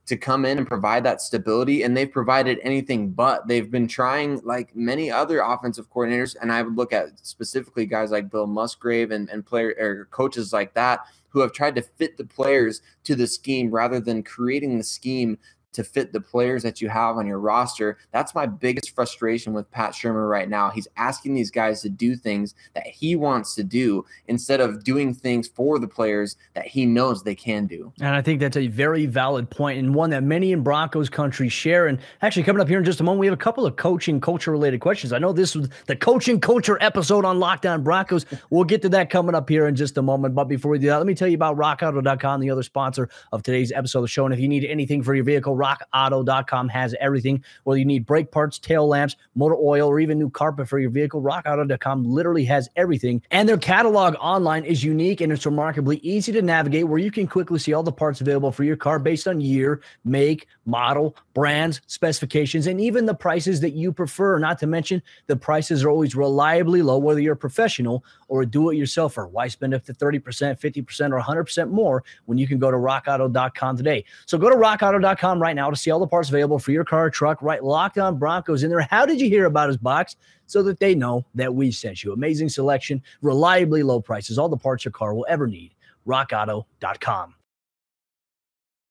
to 0.08 0.18
come 0.18 0.46
in 0.46 0.58
and 0.58 0.68
provide 0.68 1.04
that 1.04 1.22
stability 1.22 1.84
and 1.84 1.96
they've 1.96 2.12
provided 2.12 2.60
anything 2.64 3.12
but. 3.12 3.48
They've 3.48 3.70
been 3.70 3.88
trying 3.88 4.42
like 4.44 4.76
many 4.76 5.12
other 5.12 5.42
offensive 5.42 5.90
coordinators 5.92 6.36
and 6.42 6.52
I 6.52 6.62
would 6.62 6.76
look 6.76 6.94
at 6.94 7.26
specifically 7.26 7.86
guys 7.86 8.12
like 8.12 8.30
Bill 8.30 8.48
Musgrave 8.48 9.12
and, 9.12 9.30
and 9.30 9.46
player 9.46 9.74
or 9.80 10.08
coaches 10.12 10.52
like 10.52 10.74
that 10.74 11.02
who 11.30 11.40
have 11.40 11.54
tried 11.54 11.76
to 11.76 11.82
fit 11.82 12.18
the 12.18 12.26
players 12.26 12.82
to 13.06 13.16
the 13.16 13.28
scheme 13.28 13.72
rather 13.72 14.00
than 14.00 14.24
creating 14.24 14.78
the 14.78 14.84
scheme 14.84 15.38
to 15.74 15.84
fit 15.84 16.14
the 16.14 16.22
players 16.22 16.64
that 16.64 16.82
you 16.82 16.90
have 16.90 17.18
on 17.18 17.26
your 17.26 17.40
roster. 17.40 17.98
That's 18.12 18.36
my 18.36 18.46
biggest 18.46 18.94
frustration 18.96 19.54
with 19.54 19.70
Pat 19.72 19.94
Shurmur 19.94 20.30
right 20.30 20.50
now. 20.50 20.70
He's 20.70 20.88
asking 20.98 21.34
these 21.34 21.52
guys 21.52 21.82
to 21.82 21.90
do 21.90 22.16
things 22.16 22.56
that 22.74 22.88
he 22.88 23.16
wants 23.16 23.56
to 23.56 23.64
do 23.64 24.06
instead 24.28 24.60
of 24.60 24.84
doing 24.84 25.14
things 25.14 25.48
for 25.48 25.80
the 25.80 25.88
players 25.88 26.36
that 26.54 26.68
he 26.68 26.86
knows 26.86 27.24
they 27.24 27.36
can 27.36 27.68
do. 27.68 27.92
And 28.00 28.16
I 28.16 28.22
think 28.22 28.40
that's 28.40 28.58
a 28.58 28.68
very 28.68 29.06
valid 29.06 29.50
point 29.50 29.80
and 29.80 29.96
one 29.96 30.10
that 30.12 30.24
many 30.24 30.52
in 30.52 30.62
Broncos 30.62 31.10
country 31.10 31.50
share. 31.50 31.88
And 31.88 32.00
actually, 32.22 32.44
coming 32.44 32.62
up 32.62 32.68
here 32.68 32.80
in 32.80 32.86
just 32.86 33.00
a 33.00 33.04
moment, 33.04 33.20
we 33.20 33.28
have 33.28 33.34
a 33.34 33.38
couple 33.38 33.66
of 33.66 33.76
coaching 33.76 34.20
culture 34.20 34.52
related 34.52 34.82
questions. 34.82 35.14
I 35.14 35.20
know 35.20 35.34
this 35.34 35.56
was 35.56 35.70
the 35.88 35.96
coaching 35.96 36.40
culture 36.40 36.78
episode 36.82 37.26
on 37.26 37.40
Locked 37.40 37.66
On 37.66 37.84
Broncos. 37.84 38.26
We'll 38.50 38.64
get 38.64 38.82
to 38.84 38.90
that 38.90 39.10
coming 39.10 39.36
up 39.36 39.50
here 39.50 39.68
in 39.68 39.76
just 39.76 39.98
a 39.98 40.02
moment. 40.02 40.36
But 40.36 40.46
before 40.46 40.72
we 40.72 40.80
do 40.80 40.88
that, 40.88 40.98
let 40.98 41.08
me 41.08 41.16
tell 41.16 41.28
you 41.28 41.36
about 41.36 41.58
rockauto.com, 41.58 42.42
the 42.42 42.50
other 42.50 42.64
sponsor 42.64 43.10
of 43.32 43.44
today's 43.44 43.72
episode 43.72 44.00
of 44.00 44.04
the 44.04 44.10
show. 44.10 44.26
And 44.26 44.34
if 44.34 44.40
you 44.40 44.48
need 44.48 44.66
anything 44.66 45.04
for 45.04 45.16
your 45.16 45.24
vehicle, 45.24 45.56
rockauto.com 45.62 46.70
has 46.70 46.96
everything. 47.00 47.44
Whether 47.64 47.80
you 47.80 47.86
need 47.86 48.06
brake 48.06 48.32
parts, 48.32 48.58
tail 48.58 48.88
lamps, 48.88 49.16
motor 49.36 49.56
oil, 49.56 49.88
or 49.88 50.00
even 50.00 50.18
new 50.18 50.30
carpet 50.30 50.68
for 50.68 50.80
your 50.80 50.90
vehicle, 50.90 51.22
rockauto.com 51.22 52.04
literally 52.04 52.46
has 52.46 52.70
everything. 52.76 53.22
And 53.32 53.48
their 53.48 53.58
catalog 53.58 54.16
online 54.20 54.66
is 54.66 54.84
unique 54.84 55.22
and 55.22 55.32
it's 55.32 55.46
remarkably 55.46 55.98
easy 55.98 56.32
to 56.32 56.42
navigate 56.42 56.88
where 56.88 57.00
you 57.00 57.12
can 57.12 57.28
quickly 57.28 57.60
see 57.60 57.74
all 57.74 57.84
the 57.84 57.92
parts 57.92 58.22
available 58.22 58.52
for 58.52 58.64
your 58.64 58.76
car 58.76 59.00
based 59.00 59.28
on 59.28 59.42
year, 59.42 59.82
make, 60.04 60.48
model, 60.66 61.16
brands, 61.34 61.82
specifications, 61.88 62.68
and 62.68 62.80
even 62.82 63.06
the 63.06 63.14
prices 63.14 63.60
that 63.62 63.72
you 63.72 63.92
prefer. 63.92 64.40
Not 64.40 64.60
to 64.60 64.68
mention, 64.68 65.02
the 65.28 65.36
prices 65.36 65.84
are 65.84 65.90
always 65.90 66.16
reliably 66.16 66.82
low, 66.82 66.98
whether 66.98 67.20
you're 67.20 67.34
a 67.34 67.38
professional 67.38 68.04
or 68.28 68.42
a 68.42 68.46
do 68.46 68.70
it 68.70 68.76
yourselfer. 68.76 69.30
Why 69.30 69.48
spend 69.48 69.74
up 69.74 69.86
to 69.86 69.94
30%, 69.94 70.22
50%, 70.60 71.12
or 71.12 71.22
100% 71.22 71.70
more 71.70 72.04
when 72.26 72.38
you 72.38 72.48
can 72.48 72.60
go 72.60 72.72
to 72.72 72.78
rockauto.com 72.78 73.78
today? 73.78 74.06
So 74.26 74.38
go 74.38 74.50
to 74.50 74.56
rockauto.com 74.56 75.42
right 75.42 75.51
now 75.56 75.70
to 75.70 75.76
see 75.76 75.92
all 75.92 76.00
the 76.00 76.08
parts 76.08 76.30
available 76.30 76.60
for 76.60 76.72
your 76.72 76.84
car, 76.84 77.10
truck, 77.10 77.42
right? 77.42 77.64
Locked 77.64 77.98
on 77.98 78.18
Broncos 78.18 78.64
in 78.64 78.70
there. 78.70 78.82
How 78.82 79.06
did 79.06 79.20
you 79.20 79.28
hear 79.28 79.46
about 79.46 79.68
his 79.70 79.78
box? 79.78 80.16
So 80.48 80.62
that 80.64 80.80
they 80.80 80.96
know 80.96 81.26
that 81.36 81.54
we 81.54 81.72
sent 81.72 82.04
you. 82.04 82.12
Amazing 82.12 82.50
selection, 82.50 83.02
reliably 83.22 83.84
low 83.84 84.02
prices, 84.02 84.38
all 84.38 84.50
the 84.50 84.58
parts 84.58 84.84
your 84.84 84.92
car 84.92 85.14
will 85.14 85.26
ever 85.30 85.48
need. 85.48 85.74
RockAuto.com. 86.06 87.36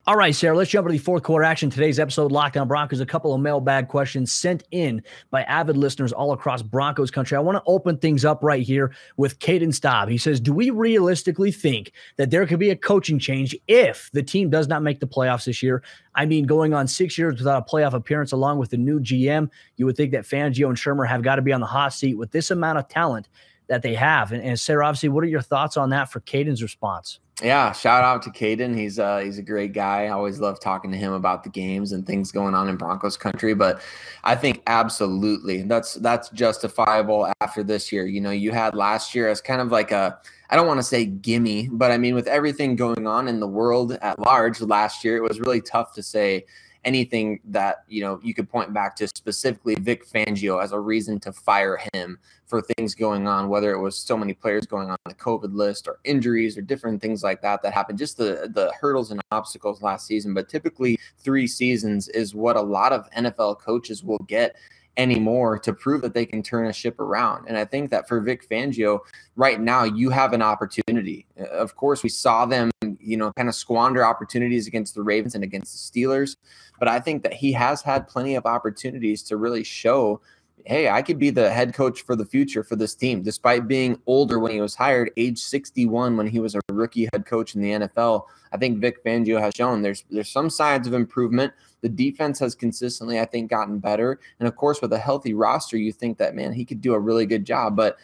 All 0.06 0.16
right, 0.16 0.34
Sayre, 0.34 0.56
let's 0.56 0.70
jump 0.70 0.86
into 0.86 0.96
the 0.96 1.04
fourth 1.04 1.22
quarter 1.22 1.44
action. 1.44 1.68
Today's 1.68 1.98
episode, 1.98 2.32
Locked 2.32 2.56
On 2.56 2.66
Broncos, 2.66 3.00
a 3.00 3.06
couple 3.06 3.34
of 3.34 3.40
mailbag 3.42 3.88
questions 3.88 4.32
sent 4.32 4.64
in 4.70 5.02
by 5.30 5.42
avid 5.42 5.76
listeners 5.76 6.10
all 6.10 6.32
across 6.32 6.62
Broncos 6.62 7.10
country. 7.10 7.36
I 7.36 7.40
want 7.40 7.56
to 7.58 7.62
open 7.66 7.98
things 7.98 8.24
up 8.24 8.42
right 8.42 8.62
here 8.62 8.94
with 9.18 9.38
Caden 9.40 9.74
Staub. 9.74 10.08
He 10.08 10.16
says, 10.16 10.40
Do 10.40 10.54
we 10.54 10.70
realistically 10.70 11.52
think 11.52 11.92
that 12.16 12.30
there 12.30 12.46
could 12.46 12.58
be 12.58 12.70
a 12.70 12.76
coaching 12.76 13.18
change 13.18 13.54
if 13.68 14.08
the 14.14 14.22
team 14.22 14.48
does 14.48 14.68
not 14.68 14.82
make 14.82 15.00
the 15.00 15.06
playoffs 15.06 15.44
this 15.44 15.62
year? 15.62 15.82
I 16.14 16.24
mean, 16.24 16.46
going 16.46 16.72
on 16.72 16.88
six 16.88 17.18
years 17.18 17.36
without 17.36 17.68
a 17.68 17.70
playoff 17.70 17.92
appearance 17.92 18.32
along 18.32 18.58
with 18.58 18.70
the 18.70 18.78
new 18.78 19.00
GM, 19.00 19.50
you 19.76 19.84
would 19.84 19.98
think 19.98 20.12
that 20.12 20.24
Fangio 20.24 20.68
and 20.68 20.78
Shurmur 20.78 21.06
have 21.06 21.22
got 21.22 21.36
to 21.36 21.42
be 21.42 21.52
on 21.52 21.60
the 21.60 21.66
hot 21.66 21.92
seat 21.92 22.14
with 22.14 22.30
this 22.30 22.50
amount 22.50 22.78
of 22.78 22.88
talent 22.88 23.28
that 23.68 23.82
they 23.82 23.94
have. 23.96 24.32
And, 24.32 24.42
and 24.42 24.58
Sayre, 24.58 24.82
obviously, 24.82 25.10
what 25.10 25.24
are 25.24 25.28
your 25.28 25.42
thoughts 25.42 25.76
on 25.76 25.90
that 25.90 26.10
for 26.10 26.20
Caden's 26.20 26.62
response? 26.62 27.20
Yeah, 27.42 27.72
shout 27.72 28.05
out 28.05 28.22
to 28.22 28.31
Caden. 28.31 28.76
He's 28.76 28.98
uh 28.98 29.18
he's 29.18 29.38
a 29.38 29.42
great 29.42 29.72
guy. 29.72 30.05
I 30.05 30.09
always 30.11 30.40
love 30.40 30.61
talking 30.61 30.90
to 30.90 30.96
him 30.98 31.12
about 31.12 31.42
the 31.42 31.48
games 31.48 31.92
and 31.92 32.07
things 32.07 32.31
going 32.33 32.55
on 32.55 32.68
in 32.68 32.76
Broncos 32.76 33.16
country. 33.16 33.55
But 33.55 33.81
I 34.24 34.37
think 34.37 34.62
absolutely 34.66 35.62
that's 35.62 35.94
that's 35.94 36.29
justifiable 36.31 37.33
after 37.40 37.62
this 37.62 37.90
year. 37.92 38.07
You 38.07 38.20
know, 38.20 38.31
you 38.31 38.53
had 38.53 38.74
last 38.74 39.14
year 39.14 39.29
as 39.29 39.40
kind 39.40 39.62
of 39.62 39.70
like 39.70 39.90
a 39.90 40.18
I 40.50 40.57
don't 40.57 40.66
want 40.66 40.81
to 40.81 40.85
say 40.85 41.07
gimme, 41.07 41.68
but 41.72 41.90
I 41.90 41.96
mean 41.96 42.14
with 42.14 42.26
everything 42.26 42.76
going 42.76 43.07
on 43.07 43.26
in 43.26 43.40
the 43.40 43.48
world 43.48 43.92
at 44.03 44.18
large 44.18 44.61
last 44.61 45.03
year, 45.03 45.16
it 45.16 45.22
was 45.22 45.40
really 45.40 45.62
tough 45.62 45.94
to 45.94 46.03
say 46.03 46.44
anything 46.84 47.40
that 47.44 47.84
you 47.88 48.00
know 48.00 48.20
you 48.22 48.34
could 48.34 48.48
point 48.48 48.72
back 48.72 48.96
to 48.96 49.08
specifically 49.08 49.74
Vic 49.76 50.06
Fangio 50.06 50.62
as 50.62 50.72
a 50.72 50.80
reason 50.80 51.20
to 51.20 51.32
fire 51.32 51.78
him 51.92 52.18
for 52.46 52.60
things 52.60 52.94
going 52.94 53.28
on, 53.28 53.48
whether 53.48 53.72
it 53.72 53.78
was 53.78 53.96
so 53.96 54.16
many 54.16 54.32
players 54.32 54.66
going 54.66 54.90
on 54.90 54.96
the 55.06 55.14
COVID 55.14 55.54
list 55.54 55.86
or 55.86 55.98
injuries 56.04 56.58
or 56.58 56.62
different 56.62 57.00
things 57.00 57.22
like 57.22 57.40
that 57.42 57.62
that 57.62 57.72
happened. 57.72 57.98
Just 57.98 58.16
the 58.16 58.50
the 58.52 58.72
hurdles 58.78 59.10
and 59.10 59.20
obstacles 59.30 59.82
last 59.82 60.06
season, 60.06 60.34
but 60.34 60.48
typically 60.48 60.98
three 61.18 61.46
seasons 61.46 62.08
is 62.08 62.34
what 62.34 62.56
a 62.56 62.60
lot 62.60 62.92
of 62.92 63.10
NFL 63.12 63.60
coaches 63.60 64.02
will 64.02 64.24
get 64.26 64.56
anymore 64.96 65.59
to 65.59 65.72
prove 65.72 66.03
that 66.03 66.14
they 66.14 66.26
can 66.26 66.42
turn 66.42 66.66
a 66.66 66.72
ship 66.72 67.00
around. 67.00 67.46
And 67.48 67.57
I 67.57 67.64
think 67.64 67.90
that 67.90 68.09
for 68.09 68.20
Vic 68.20 68.48
Fangio, 68.48 69.00
right 69.37 69.61
now, 69.61 69.85
you 69.85 70.11
have 70.11 70.33
an 70.33 70.42
opportunity. 70.42 71.26
Uh, 71.38 71.44
of 71.44 71.76
course, 71.76 72.03
we 72.03 72.09
saw 72.09 72.46
them, 72.46 72.70
you 72.98 73.16
know, 73.16 73.33
kind 73.37 73.48
of 73.48 73.55
squander 73.55 74.05
opportunities 74.05 74.66
against 74.66 74.94
the 74.94 75.03
Ravens 75.03 75.35
and 75.35 75.44
against 75.44 75.72
the 75.72 76.00
Steelers. 76.00 76.37
But 76.79 76.88
I 76.88 77.00
think 77.00 77.22
that 77.22 77.35
he 77.35 77.53
has 77.53 77.83
had 77.83 78.09
plenty 78.09 78.35
of 78.35 78.46
opportunities 78.46 79.22
to 79.24 79.37
really 79.37 79.64
show 79.64 80.20
hey, 80.66 80.88
I 80.88 81.03
could 81.03 81.18
be 81.18 81.31
the 81.31 81.50
head 81.50 81.74
coach 81.74 82.03
for 82.03 82.16
the 82.16 82.24
future 82.24 82.62
for 82.62 82.76
this 82.76 82.94
team, 82.94 83.22
despite 83.22 83.68
being 83.68 84.00
older 84.07 84.38
when 84.38 84.53
he 84.53 84.61
was 84.61 84.74
hired, 84.74 85.11
age 85.16 85.38
61 85.38 86.16
when 86.16 86.26
he 86.26 86.38
was 86.38 86.55
a 86.55 86.61
rookie 86.70 87.09
head 87.12 87.26
coach 87.26 87.55
in 87.55 87.62
the 87.62 87.70
NFL. 87.70 88.26
I 88.53 88.57
think 88.57 88.79
Vic 88.79 89.05
Fangio 89.05 89.40
has 89.40 89.55
shown 89.55 89.83
there's 89.83 90.05
there's 90.11 90.29
some 90.29 90.50
signs 90.50 90.87
of 90.87 90.94
improvement. 90.94 91.53
The 91.82 91.88
defense 91.88 92.38
has 92.40 92.54
consistently, 92.54 93.20
I 93.20 93.24
think, 93.24 93.50
gotten 93.50 93.78
better. 93.78 94.20
And 94.38 94.48
of 94.48 94.56
course, 94.56 94.80
with 94.80 94.92
a 94.92 94.98
healthy 94.98 95.34
roster, 95.34 95.76
you 95.76 95.92
think 95.92 96.18
that 96.18 96.34
man, 96.34 96.52
he 96.52 96.64
could 96.64 96.80
do 96.80 96.94
a 96.94 97.00
really 97.00 97.26
good 97.26 97.44
job. 97.44 97.76
But 97.76 97.96